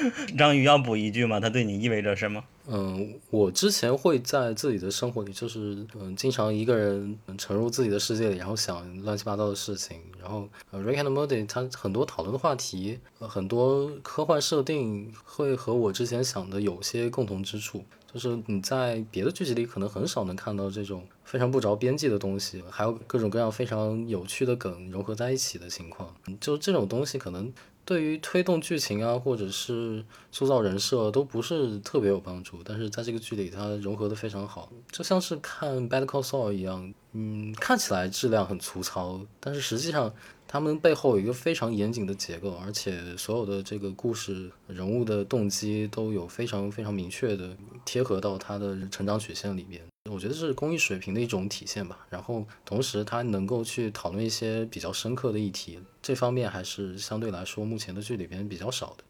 [0.36, 1.40] 章鱼要补一句吗？
[1.40, 2.42] 它对你意味着什么？
[2.66, 9.98] 嗯，我之前会在自己的生活里，就是嗯，经常一个人沉入自己的世界里，然后想乱七八糟的事情。
[10.20, 17.84] 然后呃，Rick and Morty 它很多讨论的话题，很多科幻设定会和我之前想的有些共同之处。
[18.12, 26.14] 就是你在别的剧集里可能很少能看到这种非常不着边际的东西，还有各种各样非常有趣的梗融合在一起的情况。
[26.40, 27.52] 就这种东西可能
[27.84, 40.12] 对于推动剧情啊，或者是塑造人设都不是特别有帮助，但是在这个剧里它融合的非常好，就像是看《Better Call Saul》一样，嗯，看起来质量很粗糙，但是实际上
[40.48, 49.82] 他们背后有一个非常严谨的结构，而且所有的这个故事人物的动机都有非常非常明确的贴合到他的成长曲线里面。
[50.10, 52.06] 我觉得是工艺水平的一种体现吧。
[52.10, 59.04] 然后同时它能够去讨论一些比较深刻的议题，这方面还是相对来说目前的剧里边比较少的。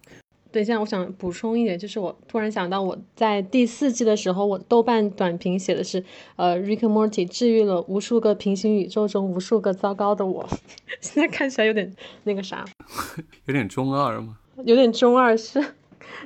[0.53, 6.05] 等一下，我想补充一点，就是我突然想到，我在第四季的时候，我豆瓣短评写的是，
[6.37, 10.49] 呃，Rick and Morty 治愈了无数个平行宇宙中无数个糟糕的我。
[11.03, 12.65] 现在看起来有点那个啥，
[13.47, 14.39] 有点中二吗？
[14.65, 15.61] 有点中二是。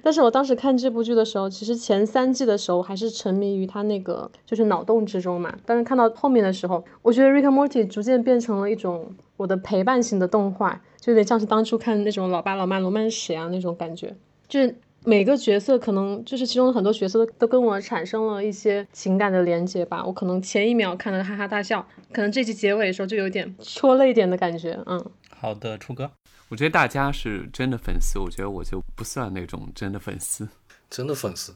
[0.03, 5.55] 但是我当时看这部剧的时候，其实前三季的时候还是沉迷于他那个就是脑洞之中嘛。
[5.67, 14.15] 但是看到后面的时候，我觉得 Rick and Morty 逐渐变成了一种我的陪伴型的动画，就有点像是当初看那种《老爸老妈罗曼史》啊那种感觉。
[14.49, 20.05] 就是每个角色可能就是其中的很多角色都都跟我产生了一些情感的连接吧。
[20.05, 24.79] 我可能前一秒看了哈哈大笑，可能这集结尾的时候就有点戳泪点的感觉。
[24.87, 26.11] 嗯，好的，初哥，
[26.49, 30.49] 我觉得大家是真的粉丝，我觉得我就不算那种真的粉丝，
[30.89, 31.55] 真的粉丝，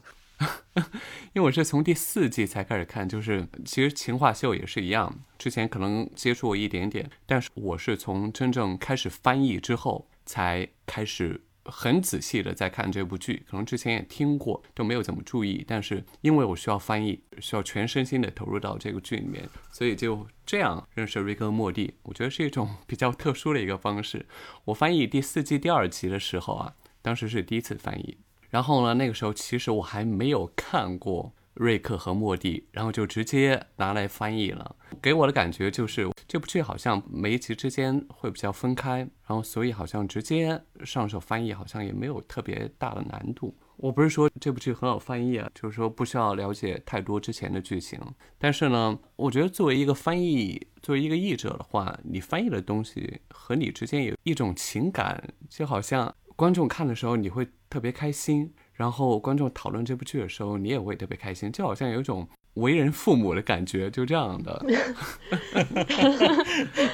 [1.33, 11.41] 因为我是从第四季才开始看，就是其实情话秀也是一样，之前可能接触过一点点，但是我是从真正开始翻译之后才开始。
[11.65, 15.63] 很仔细的在看这部剧，可能之前也听过，都没有怎么注意。
[15.67, 21.93] 但是因为我需要翻译，需要全身心的投入到这个剧里面，所以就这样认识瑞克和莫蒂。
[22.03, 24.25] 我觉得是一种比较特殊的一个方式。
[24.65, 28.17] 我翻译第四季第二集的时候啊，当时是第一次翻译，
[28.49, 31.33] 然后呢，那个时候其实我还没有看过。
[31.53, 34.75] 瑞克和莫蒂，然后就直接拿来翻译了。
[35.01, 43.55] 给我的感觉就是这部剧好像每一集之间会比较分开，然后所以好像直接上手翻译好像也没有特别大的难度。
[43.77, 47.99] 我不是说这部剧很好翻译啊，就是说不需要了解太多之前的剧情。
[48.37, 58.53] 但是呢，我觉得作为一个翻译，作为一个译者的话，你翻译的东西和你之间有一种情感，就好像观众看的时候你会特别开心。
[58.73, 64.65] 然后观众讨论这部剧的时候，你也会特别开心，就好像有一种为人父母的感觉，就这样的。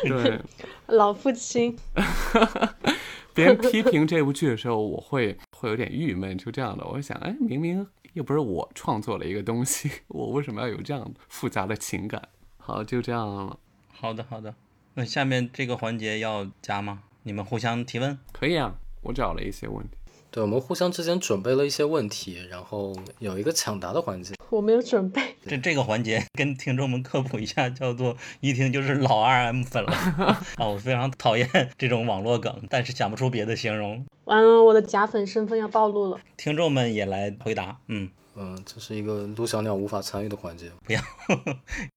[0.04, 0.40] 对，
[0.88, 1.78] 老父亲。
[3.34, 6.86] 别人批评这部剧的时候，我会会有点郁闷，就这样的。
[6.86, 12.22] 我想，哎，明明又不是我创作了一个东西，我为什么要有这样复杂的情感？
[12.58, 13.58] 好，就这样了。
[13.88, 14.54] 好的，好的。
[14.96, 17.04] 那下面这个环节要加吗？
[17.24, 18.18] 你们互相提问？
[18.34, 19.96] 可以啊，我找了一些问题。
[20.32, 24.36] 对，我们互相之间准备了一些问题，然后有一个抢答的环节。
[24.50, 25.22] 我没有准备。
[25.48, 29.92] 这这个环节跟听众们科普一下，叫做一听就是老二 M 粉了
[30.58, 30.68] 啊！
[30.68, 34.06] 我非常讨厌这种网络梗，但是想不出别的形容。
[34.26, 36.20] 完了，我的假粉身份要暴露了。
[36.38, 38.10] 听众们也来回答，嗯。
[38.42, 40.72] 嗯，这是一个陆小鸟无法参与的环节。
[40.86, 41.02] 不要，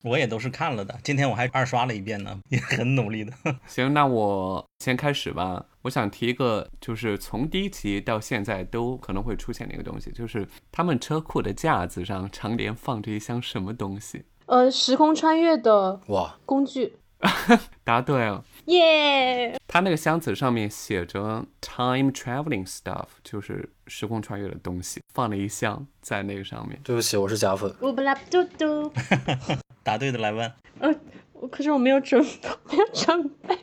[0.02, 0.98] 我也都是看了的。
[1.05, 3.33] 今天我还二刷了一遍呢， 也很努力的。
[3.66, 5.64] 行，那我先开始吧。
[5.83, 14.24] 我想提一个，就是从第一集到现在都可能会出现的一个东西，就是他们车库的架子上常年放着一箱什么东西？
[14.46, 16.96] 呃，时空穿越的哇工具。
[17.85, 19.59] 答对了，耶！
[19.66, 26.79] 他那个箱子上面写着 “time traveling stuff”，就是时空穿越的东西，放了一箱在那个上面。
[26.85, 27.75] 对不起，我是假粉。
[27.81, 28.92] 乌布拉嘟嘟。
[29.83, 30.53] 答对的来问。
[30.79, 30.94] 呃，
[31.51, 33.59] 可是我没有准备，没有准备。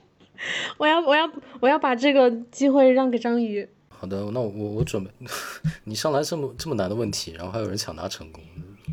[0.77, 1.31] 我要，我要，
[1.61, 3.67] 我要把这个机会让给章鱼。
[3.87, 5.11] 好的，那我我我准备。
[5.85, 8.43] 你上来这么这么难的问题，然后还有人抢答成功，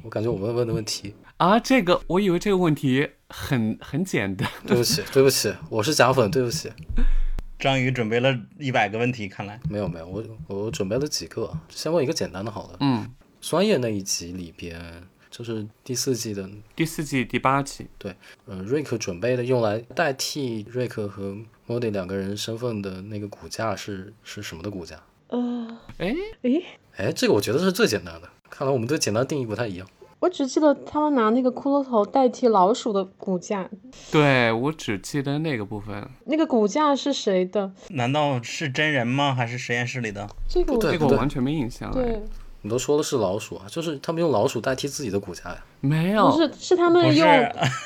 [0.06, 3.10] 我感觉我问问的问题啊，这个我以为这个问题。
[3.28, 6.70] 很很简单，对不起，对不起，我是假粉，对不起。
[7.58, 12.76] 章鱼准备了一百个问题，看来没有没有，我我准备了几个，先问一个简单的，好了。
[12.78, 14.80] 嗯，专业那一集里边，
[15.28, 18.14] 就是第四季的第四季第八集，对，
[18.44, 25.02] 呃，瑞克准备的用来代替瑞克和莫迪两个人身份的那个骨架是是什么的骨架？
[25.30, 26.62] 呃，哎哎
[26.98, 29.88] 哎，这个我觉得是最简单的，看来我们对简单定义不太一样。
[30.18, 33.68] 我只记得他们拿那个骷髅头代替老鼠的骨架，
[34.10, 36.08] 对我只记得那个部分。
[36.24, 37.70] 那个骨架是谁的？
[37.90, 39.34] 难道是真人吗？
[39.34, 40.26] 还是实验室里的？
[40.48, 41.92] 这个这个我完全没印象。
[41.92, 42.22] 对，
[42.62, 45.62] 你都说的是老鼠啊，就是他们用老鼠代替自己的骨架呀？
[45.80, 47.28] 没有，不是，是他们用。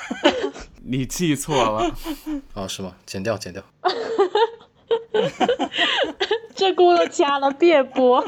[0.85, 1.93] 你记错了。
[2.55, 2.95] 啊，是吗？
[3.05, 3.61] 剪掉，剪掉。
[6.55, 8.25] 这轱辘掐了别播。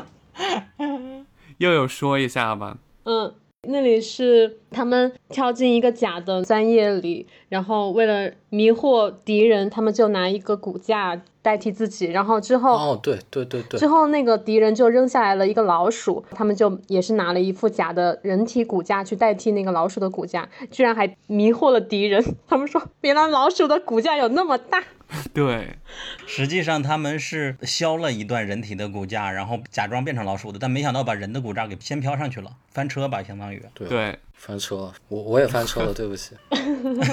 [1.59, 2.79] 又有说一下吧。
[3.05, 3.33] 嗯。
[3.69, 22.25] 那里是他们跳进一个假的钻叶里，然后为了迷惑敌人，他们就拿一个骨架代替自己，然后之后哦，对对对对，之后那个敌人就扔下来了一个老鼠，他们就也是拿了一副假的人体骨架去代替那个老鼠的骨架，居然还迷惑了敌人。
[22.49, 24.83] 他们说，原来老鼠的骨架有那么大。
[25.35, 25.77] 对，
[26.27, 33.63] 实际上他们是削了一段人体的骨架，然后假装变成老鼠的，但没想到把人的骨架给先飘上去了，翻车吧，相当于。
[33.75, 36.35] 对对，翻车了，我我也翻车了，对不起。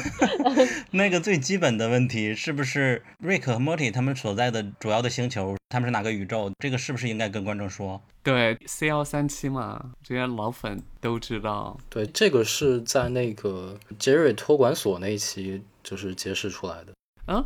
[0.90, 6.52] 那个最基本的问题是不是瑞克和莫蒂他们所在的主要的星球，他们是哪个宇宙？
[6.58, 8.02] 这个是不是应该跟观众说？
[8.24, 11.78] 对，C 幺三七嘛，这些老粉都知道。
[11.88, 16.94] 对，这个是在那个杰瑞托管所那一期就是揭示出来的。
[17.28, 17.46] 啊，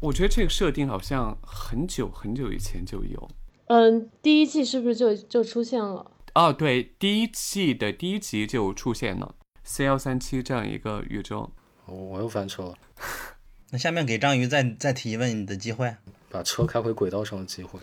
[0.00, 3.28] 我觉得这个设定好像很久很久以前就有。
[3.66, 6.08] 嗯，第一季是不是就就出现了？
[6.34, 11.52] 哦，对，第一季的第一集就出现了 C 幺三七这样一个宇宙。
[11.86, 12.74] 我我又翻车了，
[13.70, 15.96] 那下面给章鱼再再提问你的机会。
[16.32, 17.80] 把车开回轨道上的机会。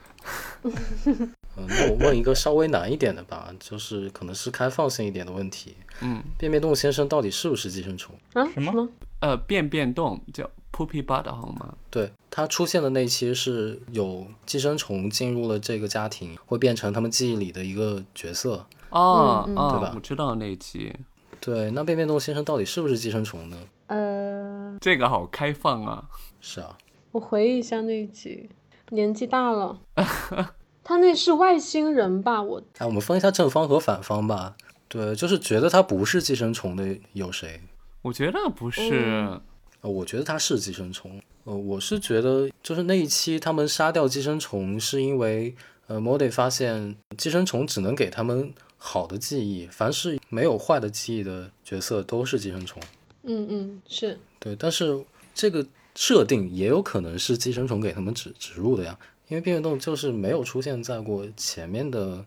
[0.63, 5.75] 嗯，那我问一个稍微难一点的吧，就是可能是开放性一点的问题。
[5.99, 8.15] 嗯，变变动先生到底是不是寄生虫？
[8.31, 8.47] 啊？
[8.53, 8.89] 什么么？
[9.19, 11.75] 呃，变变动叫 Poopy Butt 好吗？
[11.89, 18.65] 对，他出现的那期是有寄生虫进入了这个家庭，会变成他们记忆里的一个角色。
[18.89, 20.95] 哦对吧我知道那一集，
[21.41, 23.57] 对，那变变动先生到底是不是寄生虫呢？
[23.87, 26.05] 呃，这个好开放啊。
[26.39, 26.77] 是啊，
[27.11, 28.49] 我回忆一下那一集，
[28.91, 29.77] 年纪大了。
[30.83, 32.41] 他那是外星人吧？
[32.41, 34.55] 我哎，我们分一下正方和反方吧。
[34.87, 37.59] 对，就是觉得他不是寄生虫的有谁？
[38.03, 39.41] 我觉得不是，嗯
[39.87, 41.21] 呃，我觉得他是寄生虫。
[41.45, 45.55] 呃，我是觉得就是那一期他们杀掉寄生虫，是因为
[45.87, 52.81] 呃 m o d y 发现寄生虫只能给他们好的记忆，凡是没有坏的记忆的角色都是寄生虫。
[53.23, 55.01] 嗯嗯是，对，但是
[55.33, 55.65] 这个
[55.95, 62.25] 设定也有可能是寄生虫给他们植植入的呀，因为变变动就是没有出现在过前面的。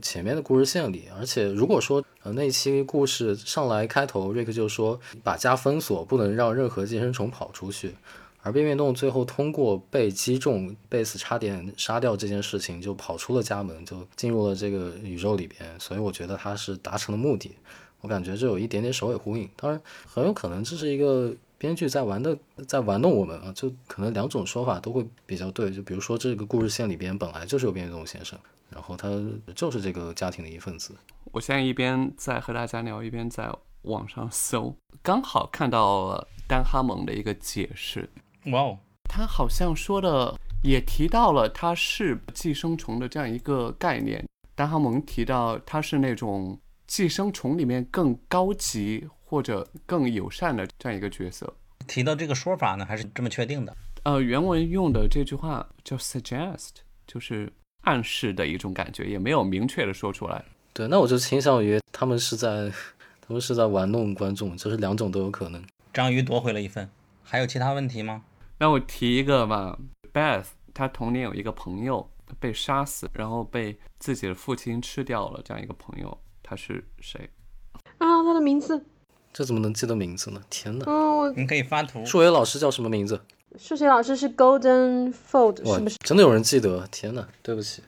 [0.00, 7.94] 前面的故事线里，而且如果说呃那期故事上来开头，瑞克就说把家封锁，不能让任何寄生虫跑出去，
[8.42, 17.50] 而变变动最后通过被击中，贝斯差点杀掉这件事情，就跑出了家门，就进入了这个宇宙里边，所以我觉得他是达成了目的。
[18.00, 22.34] 我感觉这有一点点首尾呼应，当然很有可能这是一个编剧在玩的，
[22.66, 25.70] 在玩弄我们啊，就可能两种说法都会比较对。
[25.70, 28.38] 就比如说这个故事线里边本来就是有变变动先生，
[28.70, 29.08] 然后他
[29.54, 30.96] 就是这个家庭的一份子。
[31.32, 33.52] 我现在一边在和大家聊，一边在
[33.82, 38.08] 网上搜，刚好看到了丹哈蒙的一个解释，
[38.46, 44.24] 哇哦，他好像说的也提到了他是寄生虫的这样一个概念。
[44.54, 51.54] 丹哈蒙提到他是那种寄生虫里面更高级或者更友善的这样一个角色。
[51.86, 53.74] 提到这个说法呢，还是这么确定的？
[54.02, 56.70] 呃，原文用的这句话叫 suggest，
[57.06, 57.52] 就是
[57.82, 60.44] 暗示的一种感觉，也没有明确的说出来。
[60.72, 62.70] 对，那我就倾向于他们是在
[63.20, 65.62] 他们是在玩弄观众，就是两种都有可能。
[65.92, 66.88] 章鱼夺回了一份。
[67.22, 68.24] 还有其他问题吗？
[68.58, 69.78] 那我提一个吧
[70.12, 77.30] ，Beth，她童年有一个朋友被杀死，然后被自己的父亲吃掉了，这样一个朋友，他是谁？
[77.98, 78.84] 啊，他的名字，
[79.32, 80.42] 这怎么能记得名字呢？
[80.50, 80.84] 天哪！
[80.86, 82.04] 嗯，我你可以发图。
[82.04, 83.20] 数学老师叫什么名字？
[83.62, 86.88] 数学老师是 Golden Fold，是不是？，真的有人记得？
[86.90, 87.82] 天哪，对不起，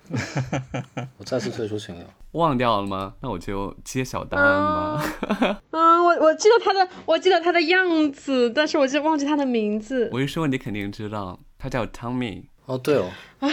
[1.16, 2.04] 我再次退出群聊。
[2.32, 3.14] 忘掉了吗？
[3.20, 5.60] 那我就揭晓答案吧。
[5.72, 10.10] 嗯，我我记得他的，我记得他的样子，但是我就忘记他的名字。
[10.12, 13.10] 我一说你肯定知道，他叫 Tommy，哦，对哦，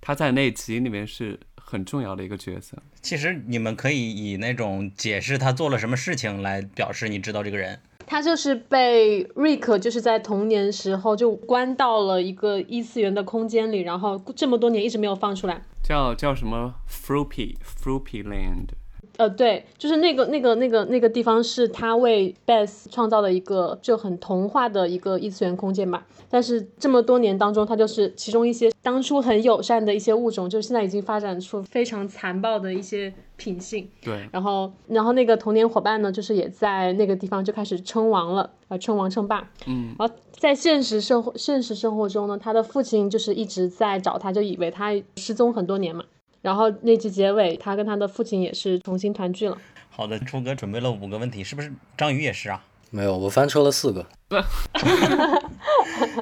[0.00, 2.76] 他在那集里面是很重要的一个角色。
[3.00, 7.80] 其实你们可以以那种解释他做了什么事情来表示你知道这个人。
[8.10, 15.62] 他就是被瑞克就是在童年时候就关到了一个异次元的空间里，然后这么多年一直没有放出来。
[15.84, 18.70] 叫叫什么 Fruity Fruity Land，
[19.18, 26.06] 呃，对，就是那个那个那个那个地方是他为 Beth 创造的一个就很童话的一个异次元空间吧。
[26.30, 33.90] 但是这么多年当中，他就是其中一些当初很友善的一些物种，就现在已经发展出非常残暴的一些品性。
[34.00, 39.50] 对，然后，然后那个童年伙伴呢，就是也在那个地方就开始称王了，啊，称王称霸。
[39.66, 46.04] 嗯，然后在现实生活现实生活中呢，他的父亲就是一直在找他，就以为他失踪很多年嘛。
[46.42, 49.58] 然后那集结尾，他跟他的父亲也是重新团聚了。
[49.90, 52.64] 好的，初哥准备了五个问题，是不是章鱼也是啊？
[52.90, 54.06] 没有，我翻车了四个。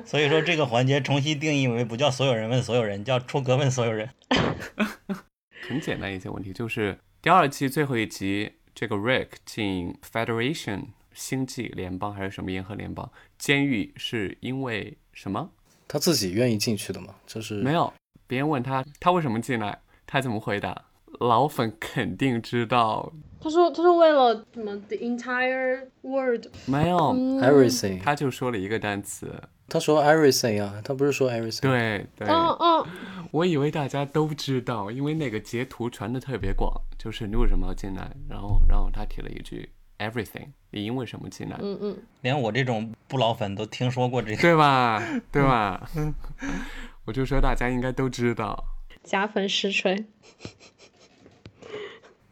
[0.05, 4.09] 所以说这个环节重新定义为不叫所有人问所有人，叫初哥问所有人。
[5.69, 15.51] 很简单一些问题，就是第二季最后一集，这个 Rick 进 Federation 星际联邦还是什么银河联邦监狱，是因为什么？
[15.89, 17.15] 他自己愿意进去的吗？
[17.27, 17.93] 就是没有，
[18.27, 20.85] 别人问他他为什么进来，他怎么回答？
[21.21, 27.99] 老粉肯定知道，他说：“他说为了什么 the entire world，没有，嗯 everything。
[28.03, 29.33] 他就说了一个单词
[29.67, 31.63] 他说 everything 啊，他不是说 everything。
[31.63, 32.87] 对对，嗯嗯，
[33.31, 38.11] 我以为大家都知道，因为那个截图传的特别广，就是你为什么要进来？
[38.29, 41.57] 然后然后他提了一句 everything，你因为什么进来？
[41.63, 44.43] 嗯嗯，连我这种不老粉都听说过这个。
[44.43, 45.03] 对吧？
[45.33, 45.89] 对吧？
[47.07, 48.63] 我就说大家应该都知道。
[49.07, 50.05] 假粉实锤。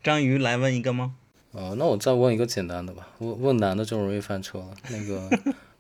[0.02, 1.14] 章鱼来问一个吗？
[1.52, 4.74] 呃，那我再问一个简单的吧，问问难的就容易翻车了。
[4.90, 5.30] 那个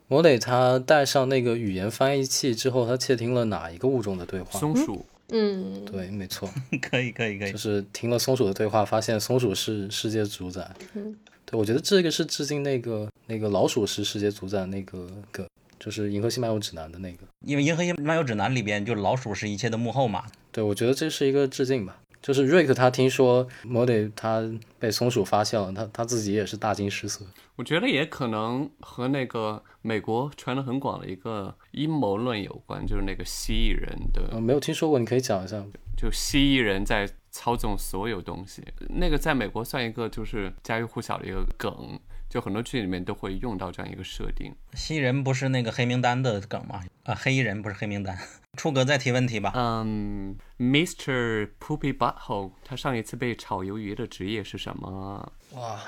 [0.06, 4.60] 摩雷他带上那个语言翻译器之后，他窃听了哪一个物种的对话？
[4.60, 6.48] 松鼠，嗯，对，没错，
[6.80, 10.70] 可以可以可以就，是听了松鼠的对话，发现松鼠是世界主宰。
[10.94, 15.44] 嗯对，我觉得这个是致敬那个那个老鼠是世界主宰那个梗，
[15.84, 17.26] 就是《银河系漫游指南》的那个。
[17.40, 20.24] 因为《银河系漫游指南》里边就老鼠是一切的幕后嘛。
[20.50, 21.98] 对，我觉得这是一个致敬吧。
[22.22, 24.42] 就是瑞克他听说莫迪他
[24.78, 27.26] 被松鼠发现了，他他自己也是大惊失色。
[27.56, 35.62] 我觉得也可能和那个美国传得很广的一个阴谋论有关，就是那个蜥蜴人的呃，没有听说过，你可以讲一下。
[35.96, 42.00] 就蜥蜴人在操纵所有东西，那个在美国算一个就是家喻户晓的一个梗，
[42.34, 44.52] 就很多剧里面都会用到这样一个设定。
[44.72, 46.82] 蜥蜴人不是那个黑名单的梗吗？
[47.04, 48.18] 啊，黑衣人不是黑名单。
[48.58, 49.52] 初哥再提问题吧。
[49.54, 51.50] 嗯，Mr.
[51.60, 55.32] Poopy Butthole，他上一次被炒鱿鱼的职业是什么？
[55.52, 55.80] 哇，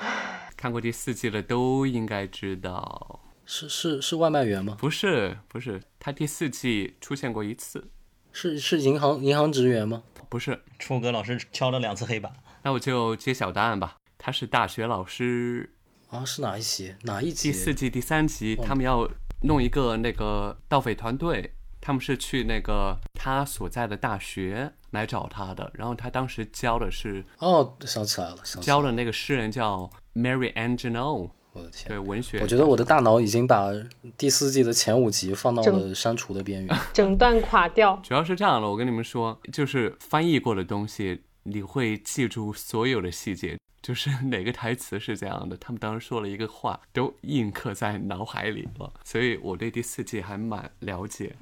[0.55, 3.19] 看过第四季的都应该知道。
[3.45, 4.77] 是是是外卖员吗？
[4.79, 7.89] 不是，不是，他第四季出现过一次。
[8.31, 10.01] 是是银行银行职员吗？
[10.29, 12.31] 不是，初哥老师敲了两次黑板。
[12.63, 13.97] 那我就揭晓答案吧。
[14.17, 15.73] 他是大学老师。
[16.09, 16.93] 啊，是哪一集？
[17.03, 17.51] 哪一集？
[17.51, 19.09] 第四季第三集，他们要
[19.41, 25.69] 弄一个那个盗匪团队，他们是去那个他所在的大学来找他的。
[25.73, 28.81] 然后他当时教的是哦，想起来了，想起来了。
[28.81, 31.89] 教的那个诗人叫 Mary Angelou，我的天！
[31.89, 32.39] 对文学。
[32.39, 33.69] 我觉得我的大脑已经把
[34.17, 36.77] 第四季的前五集放到了删除的边缘。
[36.93, 37.99] 整段垮掉。
[38.01, 48.91] 主要是这样的，我跟你们说，就是翻译过的东西，你会记住所有的细节，就是 哪个台词是这样的，他们当时说了一个话，都印刻在脑海里了。
[49.05, 51.33] 所以我对第四季还蛮了解。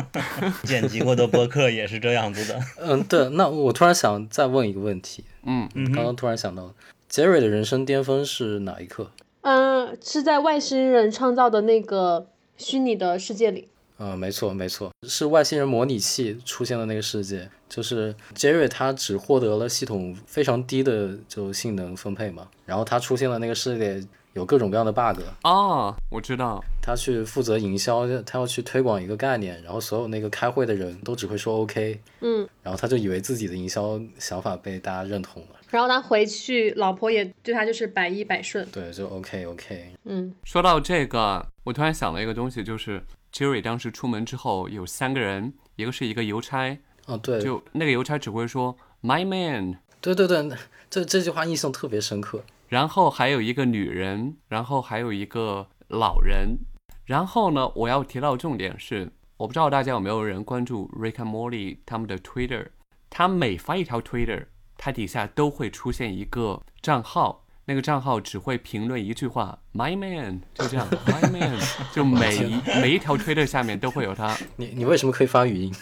[0.64, 2.60] 剪辑过的播客也是这样子的。
[2.78, 3.28] 嗯，对。
[3.30, 6.74] 那我突然想再问一个问题，嗯，嗯，刚刚突然想到，
[7.08, 9.10] 杰瑞的人生巅峰是哪一刻？
[9.40, 12.28] 嗯，是在外星人创造的那个
[12.58, 13.68] 虚拟的世界里。
[13.98, 24.00] 啊、没错没错，是外星人模拟器出现的那个世界，就是杰瑞他只获得了系统非常低的就性能分配嘛，然后他出现的那个世界
[24.34, 38.64] 有各种各样的 bug，哦，我知道，他去负责营销，他要去推广一个概念，然后所有那个开会的人都只会说 OK，嗯，然后他就以为自己的营销想法被大家认同了，然后他回去，老婆也对他就是百依百顺。
[38.70, 50.50] 对，就 OK OK，嗯，说到这个，我突然想了一个东西，就是 Jerry 当时出门之后有三个人，一个是一个邮差，哦对，就那个邮差只会说 My man，对对对，
[50.90, 56.58] 这这句话印象特别深刻，然后还有一个女人，然后还有一个老人，
[57.04, 62.68] 然后呢，我要提到重点是，我不知道大家有没有人关注 Rick and Morty 他们的 Twitter，
[63.10, 67.44] 他每发一条 Twitter，它底下都会出现一个账号。
[67.68, 71.54] 那个账号只会评论一句话，My man，就这样，My man，
[71.92, 75.74] 就每一 每一条 Twitter 下面都会有他， 你你为什么可以发语音？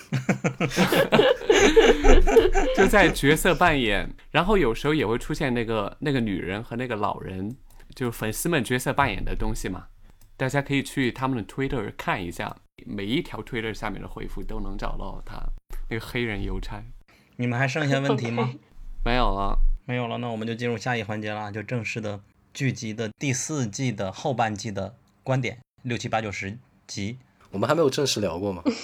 [2.74, 7.56] 就在角色扮演，然后有时候也会出现那个那个女人和那个老人，
[7.94, 9.84] 就粉丝们角色扮演的东西嘛。
[10.36, 15.36] 大家可以去他们的 Twitter 看一下，每一条 Twitter 下面的回复都能找到他
[15.88, 16.82] 那个黑人邮差。
[17.36, 18.50] 你们还剩下问题吗？
[19.04, 19.56] 没有了，
[19.88, 22.18] 没有了，那我们就进入下一环节啦，就正式的
[22.52, 26.58] 剧集的第四季的后半季的观点，六七八九十
[26.88, 27.18] 集。
[27.52, 28.64] 我们还没有正式聊过吗？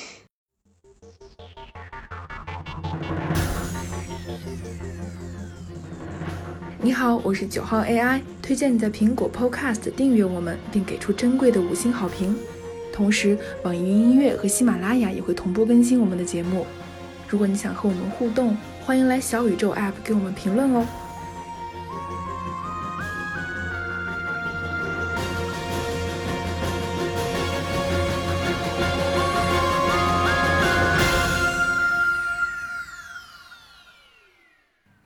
[6.80, 12.36] 你好，我是九号 AI，推荐你在苹果 Podcast 订阅我们，并给出珍贵的五星好评。
[12.92, 16.64] 同时，网易云音乐和喜马拉雅也会同步更新我们的节目。
[17.26, 20.84] 如果你想和我们互动，欢迎来小宇宙 App 给我们评论哦。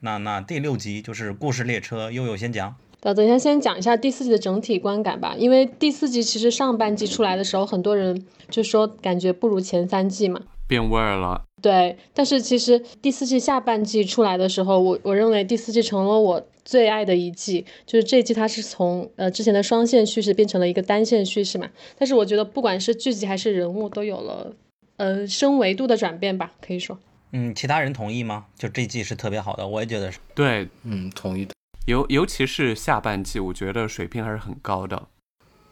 [0.00, 2.74] 那那第六集就是故事列车，悠悠先讲。
[3.00, 5.34] 呃，等一下，先讲一下第四季的整体观感吧。
[5.36, 10.40] 因为第四季其实上半季出来的时候，很多人就说感觉不如前三季嘛。
[10.66, 11.45] 变味儿了。
[11.62, 21.68] 对，但是其实第四季下半季出来的时候，我我认为第四季成了我最爱的一季，就是这一季它是从呃之前的双线叙事变成了一个单线叙事嘛。
[21.98, 24.54] 但是我觉得不管是剧集还是人物都有了
[24.96, 26.98] 呃深维度的转变吧，可以说。
[27.32, 28.46] 嗯，其他人同意吗？
[28.56, 30.18] 就这季是特别好的，我也觉得是。
[30.34, 31.52] 对，嗯，同意的。
[31.86, 35.02] 尤尤其是下半季，我觉得水平还是很高的。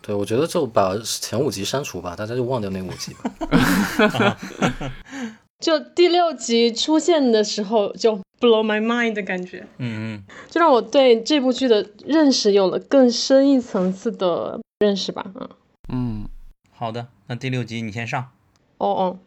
[0.01, 4.37] 对，我觉得就把前五集删除吧，大家就忘掉那五集吧。
[5.61, 15.25] 就第六集出现的时候，就 blow my mind 的感觉，嗯嗯，就让我对这部剧的认识有了更深一层次的认识吧。
[15.35, 15.49] 嗯
[15.89, 16.29] 嗯，
[16.71, 18.31] 好的，那第六集你先上。
[18.79, 19.19] 哦哦，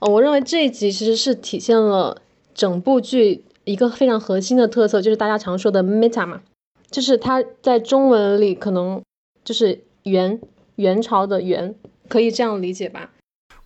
[0.00, 2.20] 哦，我认为这一集其实是体现了
[2.54, 6.42] 整部剧一个非常核心的特色，就是大家常说的 meta 嘛，
[6.90, 9.00] 就是它在中文里可能
[9.44, 10.38] 就是元
[10.76, 11.74] 元朝的元，
[12.08, 13.12] 可以这样理解吧？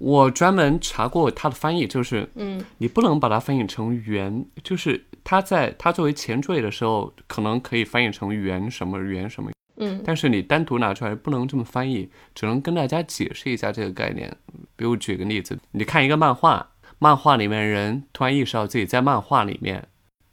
[0.03, 14.36] 我专门查过它的翻译，就是嗯你不能把它翻译成元，就是它在它作为前缀的时候，可能可以翻译成元什么元什么，嗯但是你单独拿出来不能这么翻译，只能跟大家解释一下这个概念。
[14.74, 19.86] 比如举个例子，你看一个漫画，漫画里面人突然意识到自己在漫画里面，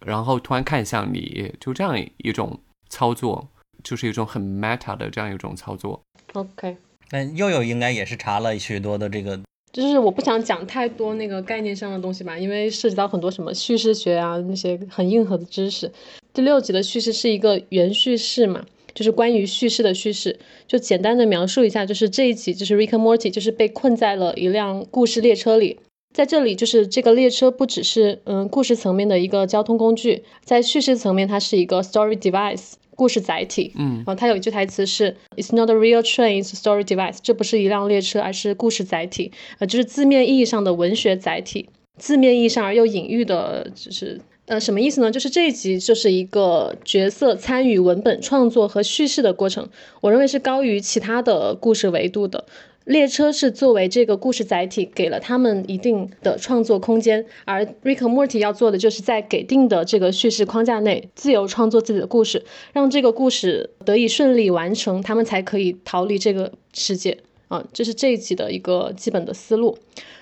[0.03, 2.59] 然后突然看向你，就这样一种
[2.89, 3.49] 操作，
[3.83, 6.01] 就是一种很 meta 的这样一种操作。
[6.33, 6.77] ，OK。
[7.11, 9.39] 那佑佑应该也是查了许多的这个，
[9.71, 15.91] 就是我不想讲太多那个概念上的东西吧，因为涉及到很多什么叙事学啊那些很硬核的知识。
[16.33, 20.39] 第六集的叙事是一个原叙事嘛，就是关于叙事的叙事。
[20.67, 25.79] 就简单的描述一下，就是这一集就是 Rick and Morty 就是被困在了一辆故事列车里。
[26.11, 33.71] 在这里，就是这个列车不只是嗯故事层面的一个交通工具，在叙事层面，它是一个 story device 故事载体。
[33.75, 45.09] 嗯然后它有一句台词是 "It's not a real train, it's a story device"，这不是一辆列车，而是故事载体，呃，就是字面意义上的文学载体，字面意义上而又隐喻的，就是呃什么意思呢？
[45.09, 49.69] 就是这一集就是一个角色参与文本创作和叙事的过程，
[50.01, 52.45] 我认为是高于其他的故事维度的。
[52.89, 67.19] 列车是作为这个故事载体，给了他们一定的创作空间，而 Rick Morty 要做的就是在给定的这个叙事框架内，自由创作自己的故事，让这个故事得以顺利完成，他们才可以逃离这个世界。
[67.49, 69.77] 啊，这是这一集的一个基本的思路。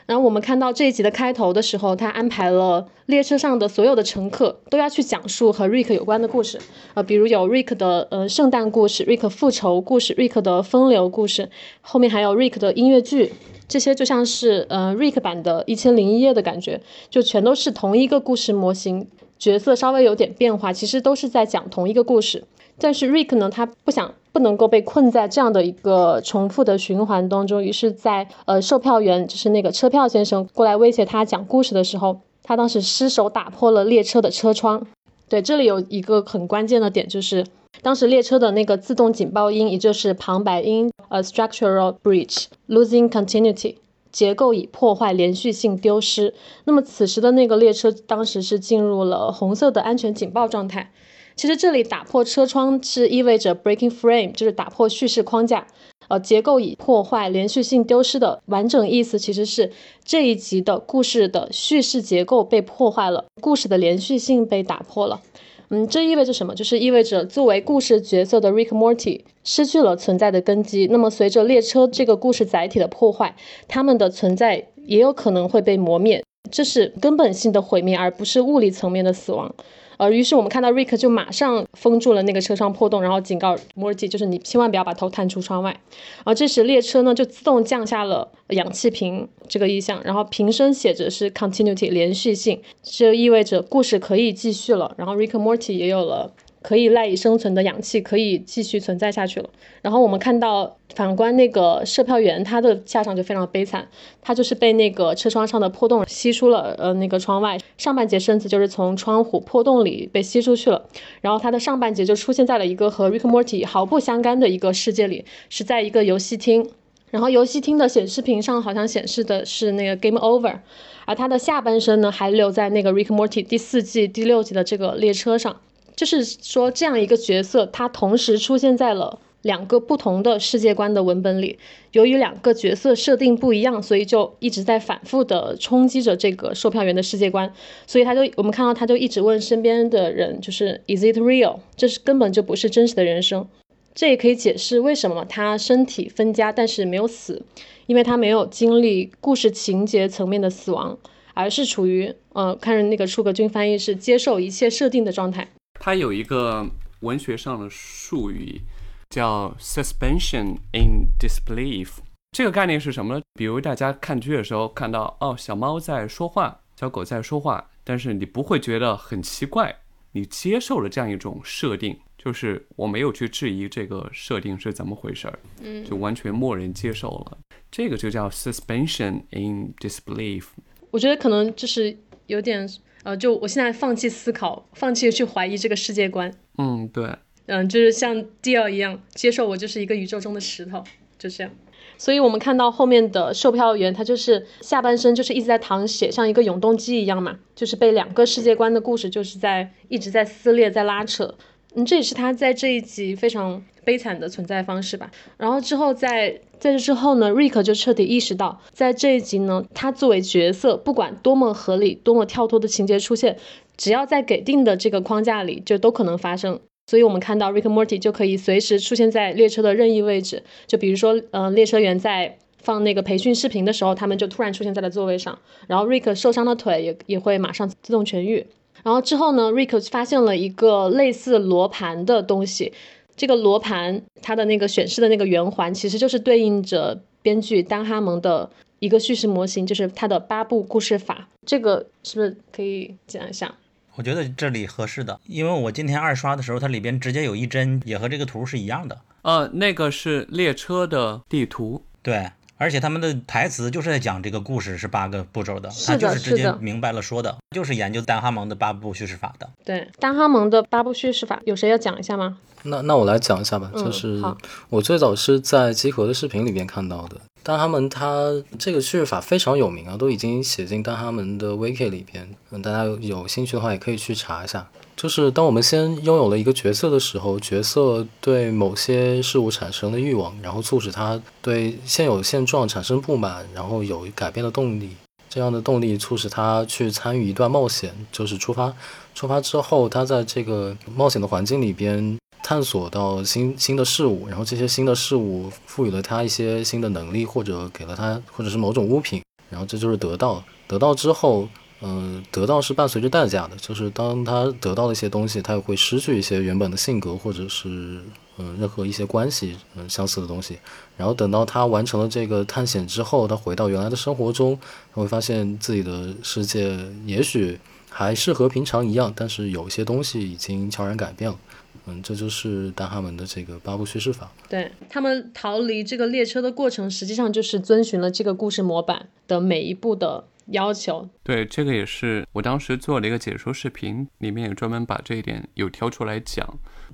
[0.08, 6.58] 然后我们看到这一集的开头的时候，他安排了列车上的所有的乘客都要去讲述和 Rick 有关的故事，
[6.94, 11.50] 呃，比如有 Rick 的呃圣诞故事、Rick 复仇故事、Rick 的风流故事，
[11.82, 13.34] 后面还有 Rick 的音乐剧，
[13.68, 19.06] 这些就像是呃 Rick 版的《一千零一夜》的感觉，就全都是同一个故事模型，
[19.38, 22.46] 角色稍微有点变化，其实都是在讲同一个故事。
[22.80, 34.86] 但是 Rick 呢，他不想不能够被困在这样的一个重复的循环当中，于是在，呃售票员就是那个车票先生过来威胁他讲故事的时候，他当时失手打破了列车的车窗。
[35.28, 37.48] 对，这里有一个很关键的点，就是
[37.82, 43.78] 当时列车的那个自动警报音，也就是旁白音，呃，structural breach，losing continuity。
[44.12, 46.36] 结构已破坏，连续性丢失。
[46.66, 50.92] 那么此时的那个列车当时是进入了红色的安全警报状态。
[51.38, 55.68] 其实这里打破车窗是意味着 breaking frame，就是打破叙事框架。
[56.08, 59.72] 呃，结构已破坏，连续性丢失的完整意思其实是
[60.04, 65.22] 这一集的故事的叙事结构被破坏了，故事的连续性被打破了。
[65.70, 66.56] 嗯，这意味着什么？
[66.56, 70.88] 就是意味着作为故事角色的 Rick Morty 失去了存在的根基。
[70.88, 73.36] 那么随着列车这个故事载体的破坏，
[73.68, 76.24] 他们的存在也有可能会被磨灭。
[76.50, 79.54] 这是根本性的毁灭，而不是物理层面的死亡。
[79.98, 85.76] 呃，于是我们看到 Rick 就马上封住了那个车窗破洞，然后警告 Morty，就是你千万不要把头探出窗外。
[86.24, 94.94] 而这时列车呢就自动降下了氧气瓶这个意象，然后瓶身写着是 continuity 连续性，这意味着故事可以继续了。
[94.98, 96.32] 然后 Rick Morty 也有了
[96.62, 99.50] 可以赖以生存的氧气，可以继续存在下去了。
[99.82, 103.88] 然后我们看到反观那个售票员，他的下场就非常悲惨，
[104.22, 110.86] 他就是被那个车窗上的破洞吸出了呃那个窗外，上半截身子就是从窗户破洞里被吸出去了，
[111.22, 116.70] 然后他的上半截就出现在了一个和 Rick Morty 毫不相干的一个世界里，是在一个游戏厅。
[117.10, 120.60] 然后游戏厅的显示屏上好像显示的是那个 Game Over，
[121.06, 125.56] 而他的下半身呢还留在那个 Rick Morty 第四季第六集的这个列车上。
[125.98, 131.58] 就是说，这样一个角色，他同时出现在了两个不同的世界观的文本里。
[131.92, 137.52] 由于两个角色设定不一样，所以就一直在反复的冲击着这个售票员的世界观。
[137.88, 141.62] 所以他就我们看到他就一直问身边的人，就是 Is it real？
[141.76, 143.48] 这是根本就不是真实的人生。
[143.96, 147.42] 这也可以解释为什么他身体分家，但是没有死，
[147.88, 150.96] 因为他没有经历故事情节层面的死亡，
[151.34, 155.48] 而是处于呃，看着那个出格君翻译是接受一切设定的状态。
[155.80, 156.68] 它有一个
[157.02, 158.62] 文学上的术语，
[159.10, 161.90] 叫 suspension in disbelief。
[162.32, 163.22] 这个概念是什么呢？
[163.34, 169.76] 比如大家看剧的时候看到哦，小猫在说话，小狗在说话，但是你不会觉得很奇怪，
[170.12, 177.38] 你接受了这样一种设定，就是我没有去质疑这个设定是怎么回事儿，嗯就完全默认接受了。
[177.72, 180.48] 这个就叫 suspension in disbelief。
[180.92, 181.98] 我觉得可能就是
[182.28, 182.68] 有点
[183.04, 187.10] 呃，就我现在放弃思考，放弃去怀疑这个世界观，嗯，对，
[187.46, 190.84] 嗯，就是像 Deal 一样，接受我就是一个宇宙中的石头，
[191.18, 191.54] 就这样。
[191.98, 201.36] 所以我们看到后面的售票员，他就是下半身就是一直在淌血，像一个永动机一样嘛，就是被两个世界观的故事就是在一直在撕裂，在拉扯。
[201.76, 205.12] 嗯，这也是他在这一集非常悲惨的存在方式吧。
[205.38, 213.38] 然后之后在在这之后呢，Rick 就彻底意识到，在这一集呢，他作为角色，不管多么合理、多么跳脱的情节出现，
[213.78, 216.60] 只要在给定的这个框架里，就都可能发生。
[216.88, 225.38] 所以我们看到 Rick Morty 就可以随时出现在列车的任意位置，就比如说，呃，列车员在放那个培训视频的时候，他们就突然出现在了座位上，
[225.68, 228.48] 然后 Rick 受伤的腿也也会马上自动痊愈。
[228.84, 232.74] 然后之后呢，Rick 发现了一个类似罗盘的东西，
[233.16, 238.50] 这个罗盘它的那个显示的那个圆环，其实就是对应着编剧丹哈蒙的
[238.80, 241.28] 一个叙事模型，就是他的八部故事法。
[241.46, 243.54] 这个是不是可以讲一下？
[243.96, 248.96] 我觉得这里合适的，因为我今天二刷的时候，它里边直接有一帧也和这个图是一样的。
[249.24, 259.50] 呃，那个是列车的地图，对，而且他们的台词就是在讲这个故事是八个步骤的，他就是直接明白了说的，就是研究丹哈蒙的八部叙事法的。
[259.64, 262.38] 对，丹哈蒙的八部叙事法，有谁要讲一下吗？
[262.64, 264.36] 那那我来讲一下吧，嗯就是好
[264.70, 274.68] 我最早是在集合的视频里面看到的，但他们他这个叙事法非常有名啊，都已经写进但他们的 wiki 里边，嗯，大家有有兴趣的话也可以去查一下。
[274.98, 284.90] 就是当我们先拥有了一个角色的时候，角色对某些事物产生了欲望，然后促使他对现有现状产生不满，然后有改变的动力。
[285.30, 288.74] 这样的动力促使他去参与一段冒险，就是出发。
[289.14, 299.22] 出发之后，他在这个冒险的环境里边探索到新新的事物，然后这些新的事物赋予了他一些新的能力，或者给了他或者是某种物品，
[299.52, 300.44] 然后这就是得到。
[300.68, 301.48] 得到之后，
[301.82, 308.02] 嗯、得到是伴随着代价的，就是当他得到了一些东西，他也会失去一些原本的性格或者是
[308.40, 310.58] 嗯、任何一些关系嗯、相似的东西。
[310.96, 314.58] 然后等到他完成了这个探险之后，他回到原来的生活中，
[314.94, 317.60] 他会发现自己的世界也许
[317.90, 321.38] 还是和平常一样，但是有一些东西已经悄然改变了。
[321.86, 324.30] 嗯，这就是丹哈门的这个八部叙事法。
[324.50, 331.08] 对他们逃离这个列车的过程，实际上就是遵循了这个故事模板的每一步的要求。
[331.24, 336.48] 对，这个也是我当时做了一个解说视频，里面也专门把这一点有挑出来讲。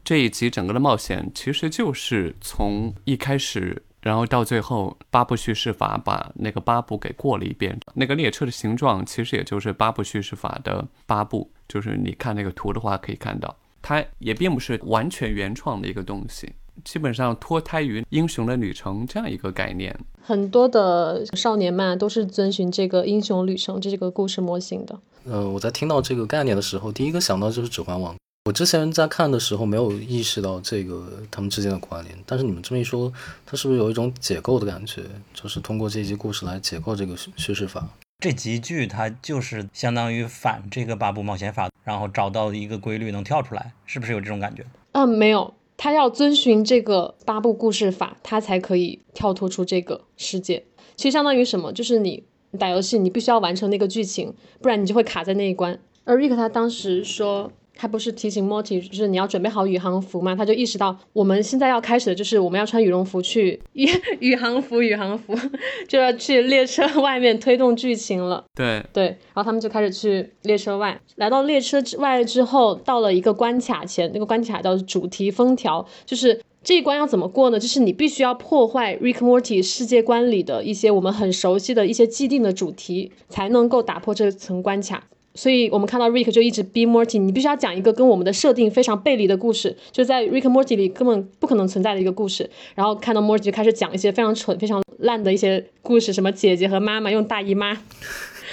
[0.04, 7.80] 这一集整个的冒险其实就是从一开始，然后到最后八部叙事法把那个八部给过了一遍。
[7.94, 16.52] 那个列车的形状其实也就是八部叙事法的八部，就是你看那个图的话可以看到，它也并不是完全原创的一个东西，
[16.84, 19.98] 基本上脱胎于《英雄的旅程》这样一个概念。
[20.22, 25.00] 很多的少年漫都是遵循这个英雄旅程这个故事模型的。
[25.26, 28.14] 呃，我在听到这个概念的时候，第一个想到就是《指环王》。
[28.46, 33.12] 我之前在看的时候没有意识到这个他们之间的关联，但是你们这么一说，
[33.46, 35.04] 它是不是有一种解构的感觉？
[35.34, 37.88] 就是通过这一集故事来解构这个叙叙事法。
[38.20, 44.66] 这集剧它就是相当于反这个八部冒险法，然后找到一个规律能跳出来，是不是有这种感觉？
[44.92, 45.54] 嗯，没有，
[45.84, 50.64] 他要遵循这个八部故事法，他才可以跳脱出这个世界。
[50.96, 51.74] 其实相当于什么？
[51.74, 52.24] 就是你
[52.58, 55.78] 打游戏，你必须要完成那个剧情，不然你就会卡在那一关。
[56.06, 57.52] 而瑞克他当时说。
[57.76, 60.36] 他不是提醒 Morty，就是你要准备好宇航服嘛？
[60.36, 63.88] 他就意识到我们现在要开始的就是我们要穿羽绒服去宇
[64.20, 65.36] 宇航服，宇航服
[65.90, 68.44] 就要去列车外面推动剧情了。
[68.56, 77.60] 对，对，然后他们就开始去列车外，来到列车之外之后，到了一个关卡前，那个关卡叫主题封条，就是这一关要怎么过呢？
[77.60, 85.04] 就是你必须要破坏 Rick Morty 世界观里的一些我们很熟悉的一些既定的主题，才能够打破这层关卡。
[85.36, 92.50] 所以我们看到 Rick 就一直逼 Morty，你必须要讲一个跟我们的设定非常背离的故事，就在 Rick Morty 里根本不可能存在的一个故事。
[92.76, 97.78] 然后看到 Morty 就开始讲一些非常蠢、非常烂的一些故事，什么姐姐和妈妈用大姨妈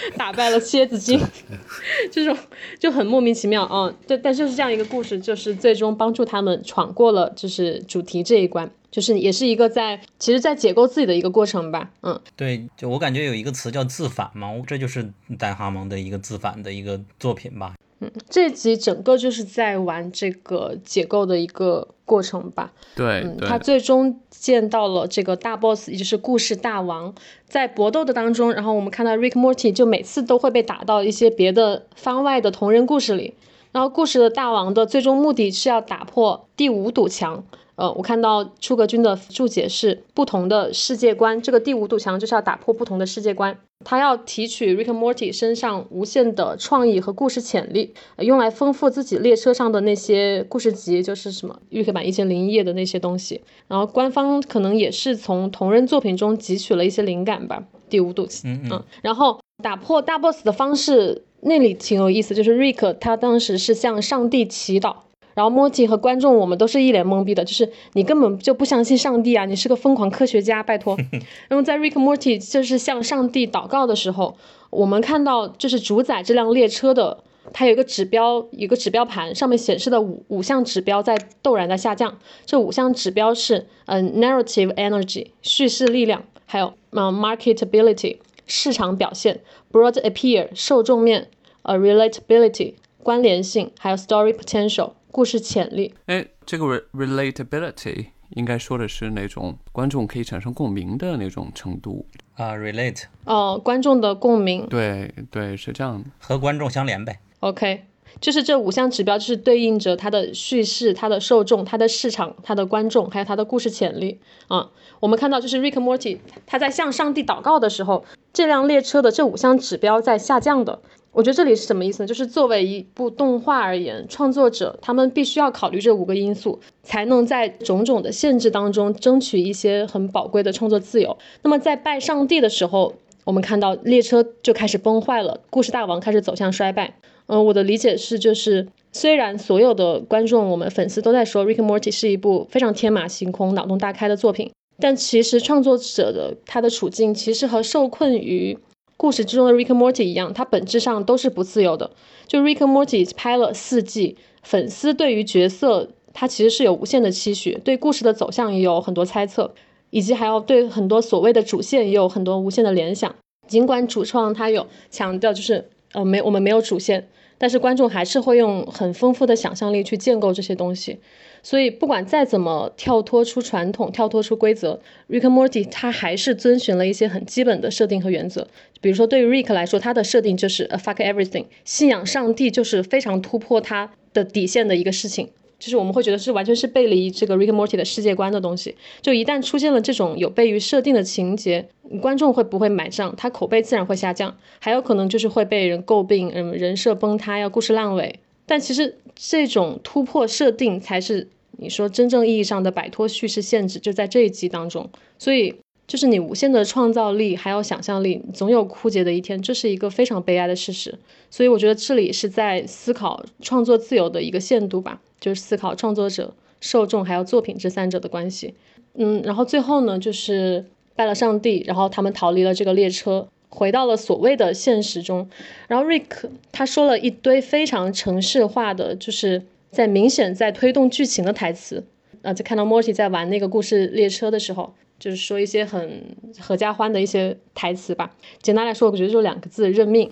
[0.16, 1.20] 打败了蝎子精，
[2.10, 2.36] 这种
[2.78, 3.96] 就很莫名其妙啊、嗯。
[4.06, 8.70] 对，但就是这样一个故事，就是最终帮助他们闯过了就是主题这一关。
[8.90, 17.74] 就是也是一个在，其实，在解构自己的一个过程吧，嗯，对，就我感觉有一个词叫自反嘛，这就是戴哈蒙的一个自反的一个作品吧。
[18.00, 22.72] 嗯，这集整个就是在玩这个解构的一个过程吧。
[22.96, 27.14] 对，嗯，他最终见到了这个大 boss，也就是故事大王，
[27.46, 33.34] 在搏斗的当中，然后我们看到 Rick Morty 就每次都会被打到一些别的番外的同人故事里，
[33.70, 37.44] 然后故事的大王的最终目的是要打破第五堵墙。
[37.80, 43.56] 呃，我看到出格君的注解是不同的世界观，这个第五堵墙就是要打破不同的世界观。
[43.86, 53.40] 他要提取 Rick and Morty 身上无限的创意和故事潜力，呃用来丰富自己列车上的那些故事集，就是什么预刻版一千零一夜的那些东西。
[53.66, 57.64] 然后官方可能也是从同人作品中汲取了一些灵感吧。
[57.88, 64.96] 第五堵，嗯嗯，然后打破大 boss 的方式那里挺有意思，就是 Rick 他当时是向上帝祈祷。
[65.34, 70.96] 然后 Morty 和观众我们都是一脸懵逼的，就是你根本就不相信上帝啊，你是个疯狂科学家，拜托。
[71.48, 74.36] 那么在 Rick Morty 就是向上帝祷告的时候，
[74.70, 77.18] 我们看到就是主宰这辆列车的，
[77.52, 82.18] 它有一个指标，有一个指标盘，上面显示的五五项指标在陡然的下降。
[82.44, 89.40] 这五项指标是，嗯、narrative energy 叙事力量，还有嗯、marketability 市场表现
[89.72, 91.28] ，broad appeal 受众面，
[91.62, 95.94] 呃 relatability 关联性，还有 story potential 故事潜力。
[96.06, 102.06] 哎，这个 re relatability 应该说的是那种观众可以产生共鸣的那种程度。
[102.34, 104.66] 啊，relate 呃，观众的共鸣。
[104.68, 106.08] 对对，是这样的。
[106.18, 107.20] 和观众相连呗。
[107.40, 107.84] OK，
[108.20, 114.70] 就是这五项指标，就是对应着它的叙事、它的受众、它的市场、它的观众，还有它的故事潜力啊。
[115.00, 120.80] 我们看到，就是 Rick and Morty 他在向上帝祷告的时候，这辆列车的这五项指标在下降的。
[121.12, 122.06] 我觉得这里是什么意思呢？
[122.06, 131.18] 就是作为一部动画而言，创作者他们必须要考虑这五个因素，才能在种种的限制当中争取一些很宝贵的创作自由。
[131.42, 132.94] 那么在拜上帝的时候，
[133.24, 136.94] 我们看到列车就开始崩坏了，故事大王开始走向衰败。
[137.26, 148.58] 嗯，我的理解是，就是虽然所有的观众、我们粉丝都在说《Rick and Morty》是一部非常天马行空、脑洞大开的作品，但其实创作者的他的处境其实和受困于
[149.00, 151.90] 故事之中的 Rick Morty 一样，它本质上都是不自由的。
[152.26, 159.54] 就 Rick Morty 拍了四季，粉丝对于角色他其实是有无限的期许，对故事的走向也有很多猜测，
[159.88, 163.14] 以及还要对很多所谓的主线也有很多无限的联想。
[163.48, 170.98] 尽管主创他有强调，就是呃没我们没有主线，但是观众还是会用很丰富的想象力去建构这些东西。
[171.42, 178.46] 所以不管再怎么跳脱出传统、跳脱出规则，Rick and Morty 它还是遵循了一些很基本的设定和原则。
[178.80, 185.28] 比如说，对于 Rick 来说，他的设定就是 a fuck everything，信仰上帝就是非常突破他的底线的一个事情。
[185.58, 188.74] 就是我们会觉得是完全是背离这个 Rick and Morty 的世界观的东西。
[189.02, 191.68] 就一旦出现了这种有悖于设定的情节，
[192.00, 193.14] 观众会不会买账？
[193.14, 198.20] 他口碑自然会下降，还有可能就是会被人诟病，嗯，人设崩塌，呀故事烂尾。
[198.46, 204.88] 但其实这种突破设定才是你说真正意义上的摆脱叙事限制，就在这一集当中。
[205.18, 205.54] 所以
[205.86, 210.98] 就是你无限的创造力还有想象力，总有枯竭的一天，这是一个非常悲哀的事实。
[211.28, 218.54] 所以我觉得这里是在思考创作自由的一个限度吧，就是思考创作者、受众还有作品这三者的关系。
[218.94, 220.64] 嗯，然后最后呢，就是
[220.96, 225.28] 拜了上帝，然后他们逃离了这个列车，回到了所谓的现实中。
[225.68, 231.84] 然后 Rick 他说了一堆非常城市化的，就是在明显在推动剧情的台词。
[232.22, 236.04] 呃，在看到 Morty 在玩那个故事列车的时候，就是说一些很
[236.38, 238.10] 合家欢的一些台词吧。
[238.42, 240.10] 简单来说，我觉得就两个字：认命。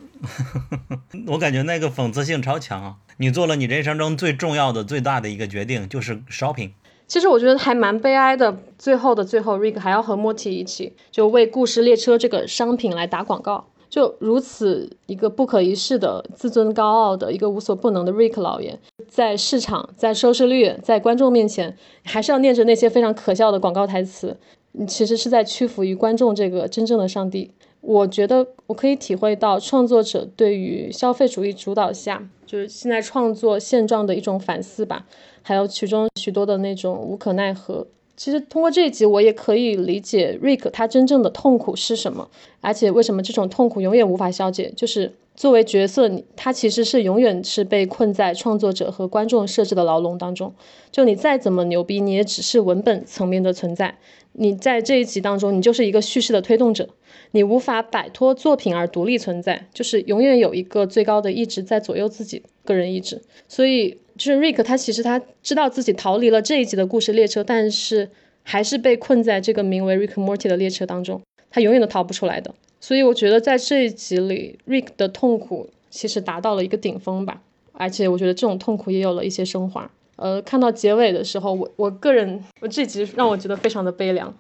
[1.29, 2.97] 我感觉那个讽刺性超强啊！
[3.19, 6.71] 你做了你人生中最重要的、最大的一个决定，就是 shopping。
[7.09, 8.57] 其实我觉得还蛮悲哀的。
[8.79, 13.65] 最后的最后，Rick 还要和 Morty 一起，就为故事列车这个商品来打广告。
[13.89, 18.79] 就如此一个不可一世的、自尊高傲的一个无所不能的 Rick 老爷，
[19.09, 24.37] 在市场、在收视率、在观众面前，还是要念着那些非常可笑的广告台词。
[24.73, 27.51] 你其实是在屈服于观众这个真正的上帝。
[27.81, 35.07] 我觉得我可以体会到创作者对于消费主义主导下，就是现在创作现状的一种反思吧，
[35.43, 37.87] 还有其中许多的那种无可奈何。
[38.17, 42.29] 其实通过这一集，我也可以理解 Rick 他真正的痛苦是什么，
[42.61, 44.73] 而且为什么这种痛苦永远无法消解。
[44.75, 50.53] 就是作为角色，他其实是永远是被困在创作者和观众设置的牢笼当中。
[50.91, 53.97] 就你再怎么牛逼，你也只是文本层面的存在。
[54.33, 56.89] 你在这一集当中，你就是一个叙事的推动者，
[57.31, 63.23] 你无法摆脱作品而独立存在，就是永远有一个最高的意志在左右自己个人意志。
[63.47, 68.11] 所以，就是 Rick 他其实他知道自己逃离了这一集的故事列车，但是
[68.43, 72.53] 还是被困在这个名为 Rick Morty 的列车当中，他永远都逃不出来的。
[72.81, 77.41] 所以我觉得在这一集里，Rick 的痛苦其实达到了一个顶峰吧。
[77.73, 79.89] 而且我觉得这种痛苦也有了一些升华。
[80.17, 84.35] 呃，看到结尾的时候，我我个人我这集让我觉得非常的悲凉。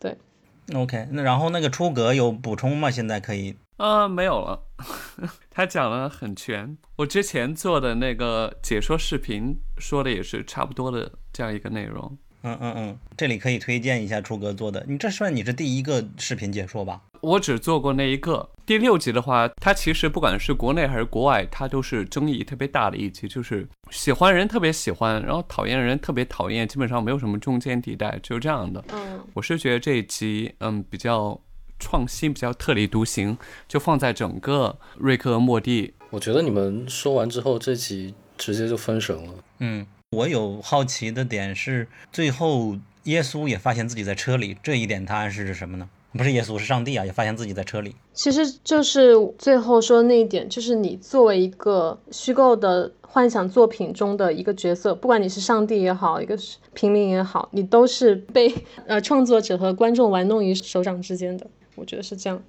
[0.00, 0.16] 对
[0.74, 2.90] ，OK，那然后那个出格有补充吗？
[2.90, 3.54] 现在可以？
[3.76, 4.60] 呃，没有了，
[5.60, 6.74] 他讲了很全。
[6.96, 12.16] 我之前做的那个解说视频说的也是差不多的这样一个内容。
[12.42, 17.02] 嗯嗯嗯，这里可以推荐一下出哥做的，你这算你是第一个视频解说吧？
[17.20, 18.48] 我只做过那一个。
[18.64, 28.82] 第六集的话，它其实不管是国内还是国外，它都是争议特别大的一集，就是喜欢人特别喜欢，然后讨厌人特别讨厌，基本上没有什么中间地带，只有这样的。
[28.94, 31.38] 嗯，我是觉得这一集嗯比较
[31.80, 35.94] 创新，比较特立独行，就放在整个瑞克和莫蒂。
[36.10, 39.34] 我觉得你们说完之后，这集直接就分神了。
[39.58, 39.84] 嗯。
[40.16, 45.88] 我有好奇的点是，最后耶稣也发现自己在车里，这一点它暗示是什么呢？
[46.14, 47.94] 不是耶稣，是上帝啊，也发现自己在车里。
[48.12, 56.36] 其实就是最后说的那一点，就是你作为一个虚构的幻想作品中的一个角色，不管你是上帝也好，一个
[56.74, 58.52] 平民也好，你都是被
[58.88, 61.46] 呃创作者和观众玩弄于手掌之间的。
[61.74, 62.42] 我觉得是这样。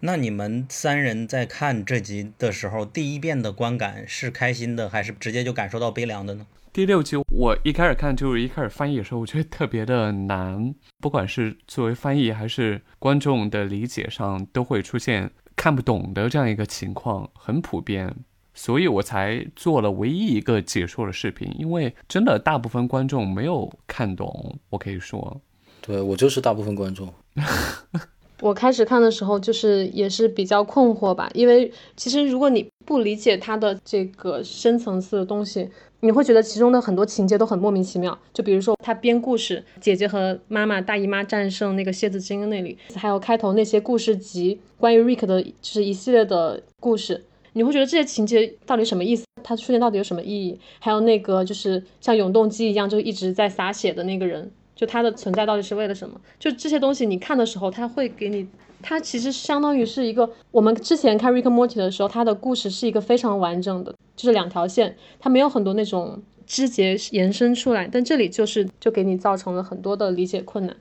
[0.00, 6.46] 那你们三人在看这集的时候，第一遍的观感是开心的，还是直接就感受到悲凉的呢？
[6.72, 18.14] 第六集我一开始看就是一开始翻译的时候，我觉得特别的难，不管是作为翻译还是观众的理解上，都会出现看不懂的这样一个情况，很普遍，
[18.54, 25.40] 所以我才做了唯一一个解说的视频，因为真的大部分观众没有看懂，我可以说，
[25.80, 27.12] 对我就是大部分观众。
[28.40, 35.68] 我开始看的时候，就是也是比较困惑吧，因为其实如果你不理解他的这个深层次的东西，
[36.00, 38.16] 你会觉得其中的很多情节都很莫名其妙。
[38.32, 47.24] 就比如说他编故事，姐姐和妈妈、大姨妈战胜那个蝎子精那里，还有开头那些故事集，关于 Rick 的就是一系列的故事，
[47.54, 49.24] 你会觉得这些情节到底什么意思？
[49.42, 50.60] 它出现到底有什么意义？
[50.78, 54.48] 还有那个就是像永动机一样就一直在洒血的那个人。
[54.78, 56.20] 就它的存在到底是为了什么？
[56.38, 58.46] 就这些东西，你看的时候，它会给你，
[58.80, 67.88] 它其实相当于是一个我们之前看《Rick Morty》的时候，它的故事是一个非常完整的，就是两条线，它没有很多那种枝节延伸出来。
[67.90, 70.76] 但这里就是就给你造成了很多的理解困难。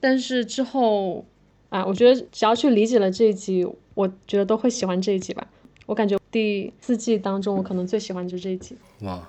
[0.00, 1.22] 但是之后，
[1.68, 5.46] 啊，我觉得只要去理解了这一集，我觉得都会喜欢这一集吧。
[5.84, 8.74] 我感觉第四季当中，我可能最喜欢就是这一集。
[9.02, 9.28] 哇。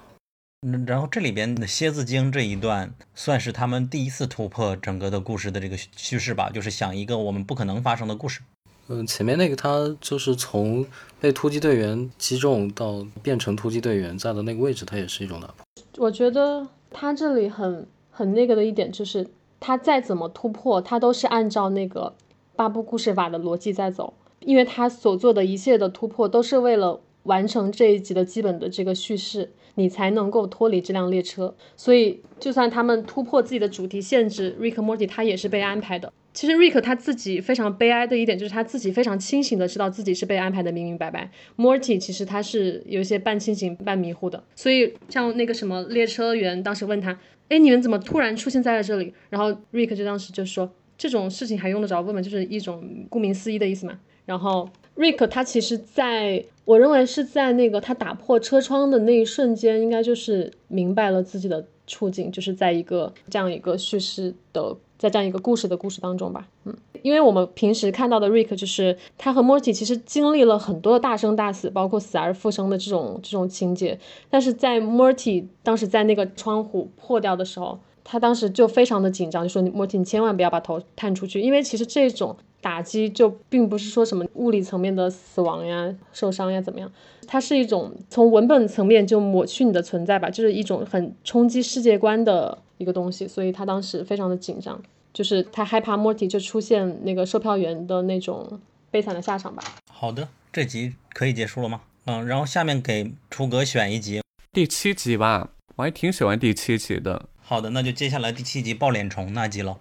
[0.87, 8.41] 然后这里边的蝎子精这一段算是他们第一次突破整个的故事的这个叙事吧，就是想一个我们不可能发生的故事。
[8.87, 10.85] 嗯，前面那个他就是从
[11.19, 15.55] 被突击队员击中到变成突击队员在的那个位置，他也是一种打破。
[15.97, 19.27] 我觉得他这里很很那个的一点就是，
[19.59, 22.13] 他再怎么突破，他都是按照那个
[22.55, 29.51] 八部故事法的逻辑在走，因为他所做的一切的突破都是为了完成这一集的基本的这个叙事。
[29.75, 36.13] 你才能够脱离这辆列车，所以就算他们突破自己的主题限制，Rick Morty 他也是被安排的。
[36.31, 41.31] 其实 Rick 他自己非常悲哀的一点就是他自己非常清醒的知道自己是被安排的明明白白。
[41.57, 47.19] Morty 其实他是有一些半清醒半迷糊的，所以像那个什么列车员当时问他，
[47.49, 49.11] 哎，你们怎么突然出现在了这里？
[49.31, 52.21] 然后 Rick 就当时就说，这种事情还用得着问吗？
[52.21, 53.97] 就是一种顾名思义的意思嘛。
[54.27, 54.69] 然后。
[54.95, 66.47] Rick 他其实在我认为是在那个他打破车窗的那一瞬间，应该就是明白了自己的处境，就是在一个这样一个叙事的，在这样一个故事的故事当中吧。
[66.65, 82.35] 嗯，因为我们平时看到的 Rick 就是他和 Morty 其实经历了很多的大生大死，包括死而复生的这种这种情节，但是在 Morty 当时在那个窗户破掉的时候，他当时就非常的紧张，就说 Morty 你千万不要把头探出去，因为其实这种。
[82.63, 86.89] 打击就并不是说什么物理层面的死亡呀、受伤呀怎么样，
[87.27, 94.81] 它是一种从文本层面就抹去你的存在吧，就是一种很冲击世界观的一个东西，所以他当时非常的紧张，
[95.13, 98.57] 就是他害怕 Morty 就出现那个售票员的那种
[98.89, 99.61] 悲惨的下场吧。
[99.91, 101.81] 好的，这集可以结束了吗？
[102.05, 104.21] 嗯，然后下面给出格选一集，
[104.53, 107.25] 第七集吧，我还挺喜欢第七集的。
[107.42, 109.78] 好的，那就接下来第七集爆脸虫那集了。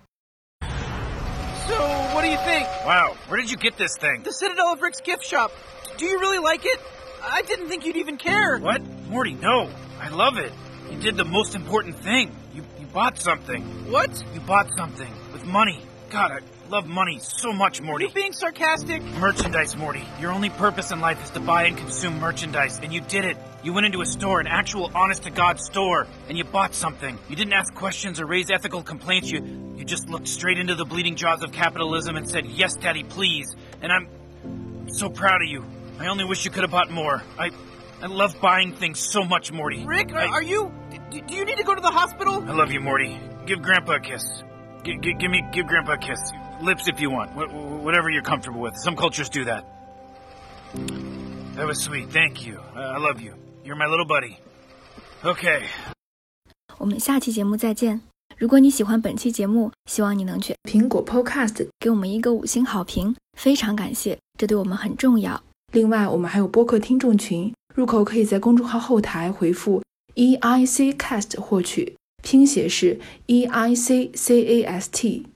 [2.14, 2.66] What do you think?
[2.86, 4.24] Wow, where did you get this thing?
[4.24, 5.52] The Citadel of Rick's gift shop.
[5.98, 6.80] Do you really like it?
[7.22, 8.58] I didn't think you'd even care.
[8.60, 8.82] What?
[9.10, 9.70] Morty, no.
[10.00, 10.52] I love it.
[10.90, 12.32] You did the most important thing.
[12.56, 13.62] You, you bought something.
[13.92, 14.10] What?
[14.34, 15.82] You bought something with money.
[16.10, 18.05] God, I love money so much, Morty.
[18.05, 19.03] Are you being sarcastic?
[19.03, 20.05] Merchandise, Morty.
[20.21, 23.37] Your only purpose in life is to buy and consume merchandise, and you did it.
[23.63, 27.19] You went into a store, an actual honest to God store, and you bought something.
[27.29, 29.31] You didn't ask questions or raise ethical complaints.
[29.31, 33.05] You you just looked straight into the bleeding jaws of capitalism and said, "Yes, Daddy,
[33.05, 34.09] please." And I'm,
[34.89, 35.65] so proud of you.
[35.99, 37.23] I only wish you could have bought more.
[37.39, 37.51] I
[38.03, 39.85] I love buying things so much, Morty.
[39.85, 40.73] Rick, I, are you?
[41.11, 42.43] Do, do you need to go to the hospital?
[42.47, 43.19] I love you, Morty.
[43.47, 44.43] Give Grandpa a kiss.
[44.85, 46.33] G- give me, give Grandpa a kiss.
[46.63, 47.31] Lips if you want.
[47.33, 48.77] Wh- whatever you're comfortable with.
[48.77, 49.65] Some cultures do that.
[51.57, 52.11] That was sweet.
[52.11, 52.61] Thank you.
[52.77, 53.35] I, I love you.
[53.65, 54.37] You're my little buddy.
[55.25, 55.65] Okay.
[56.79, 58.01] 我们下期节目再见。
[58.39, 65.43] 如果你喜欢本期节目，希望你能去苹果 Podcast 给我们一个五星好评，非常感谢，这对我们很重要。
[65.73, 69.83] 另外，我们还有播客听众群，入口可以在公众号后台回复
[70.15, 75.27] E I C Cast 获取，拼写是 E I C C A S T。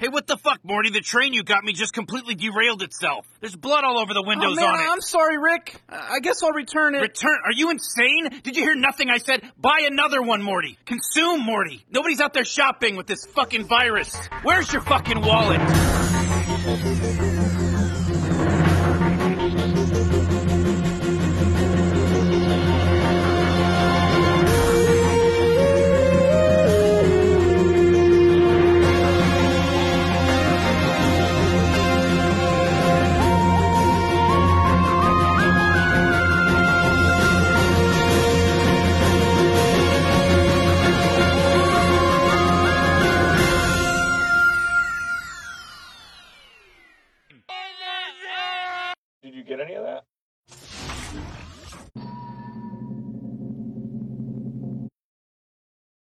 [0.00, 0.90] Hey, what the fuck, Morty?
[0.90, 3.26] The train you got me just completely derailed itself.
[3.40, 4.88] There's blood all over the oh, windows oh, man, on it.
[4.90, 5.80] I'm sorry, Rick.
[5.88, 7.00] I guess I'll return it.
[7.00, 7.38] Return?
[7.44, 8.40] Are you insane?
[8.42, 9.48] Did you hear nothing I said?
[9.56, 10.76] Buy another one, Morty.
[10.84, 11.84] Consume, Morty.
[11.90, 14.16] Nobody's out there shopping with this fucking virus.
[14.42, 15.60] Where's your fucking wallet?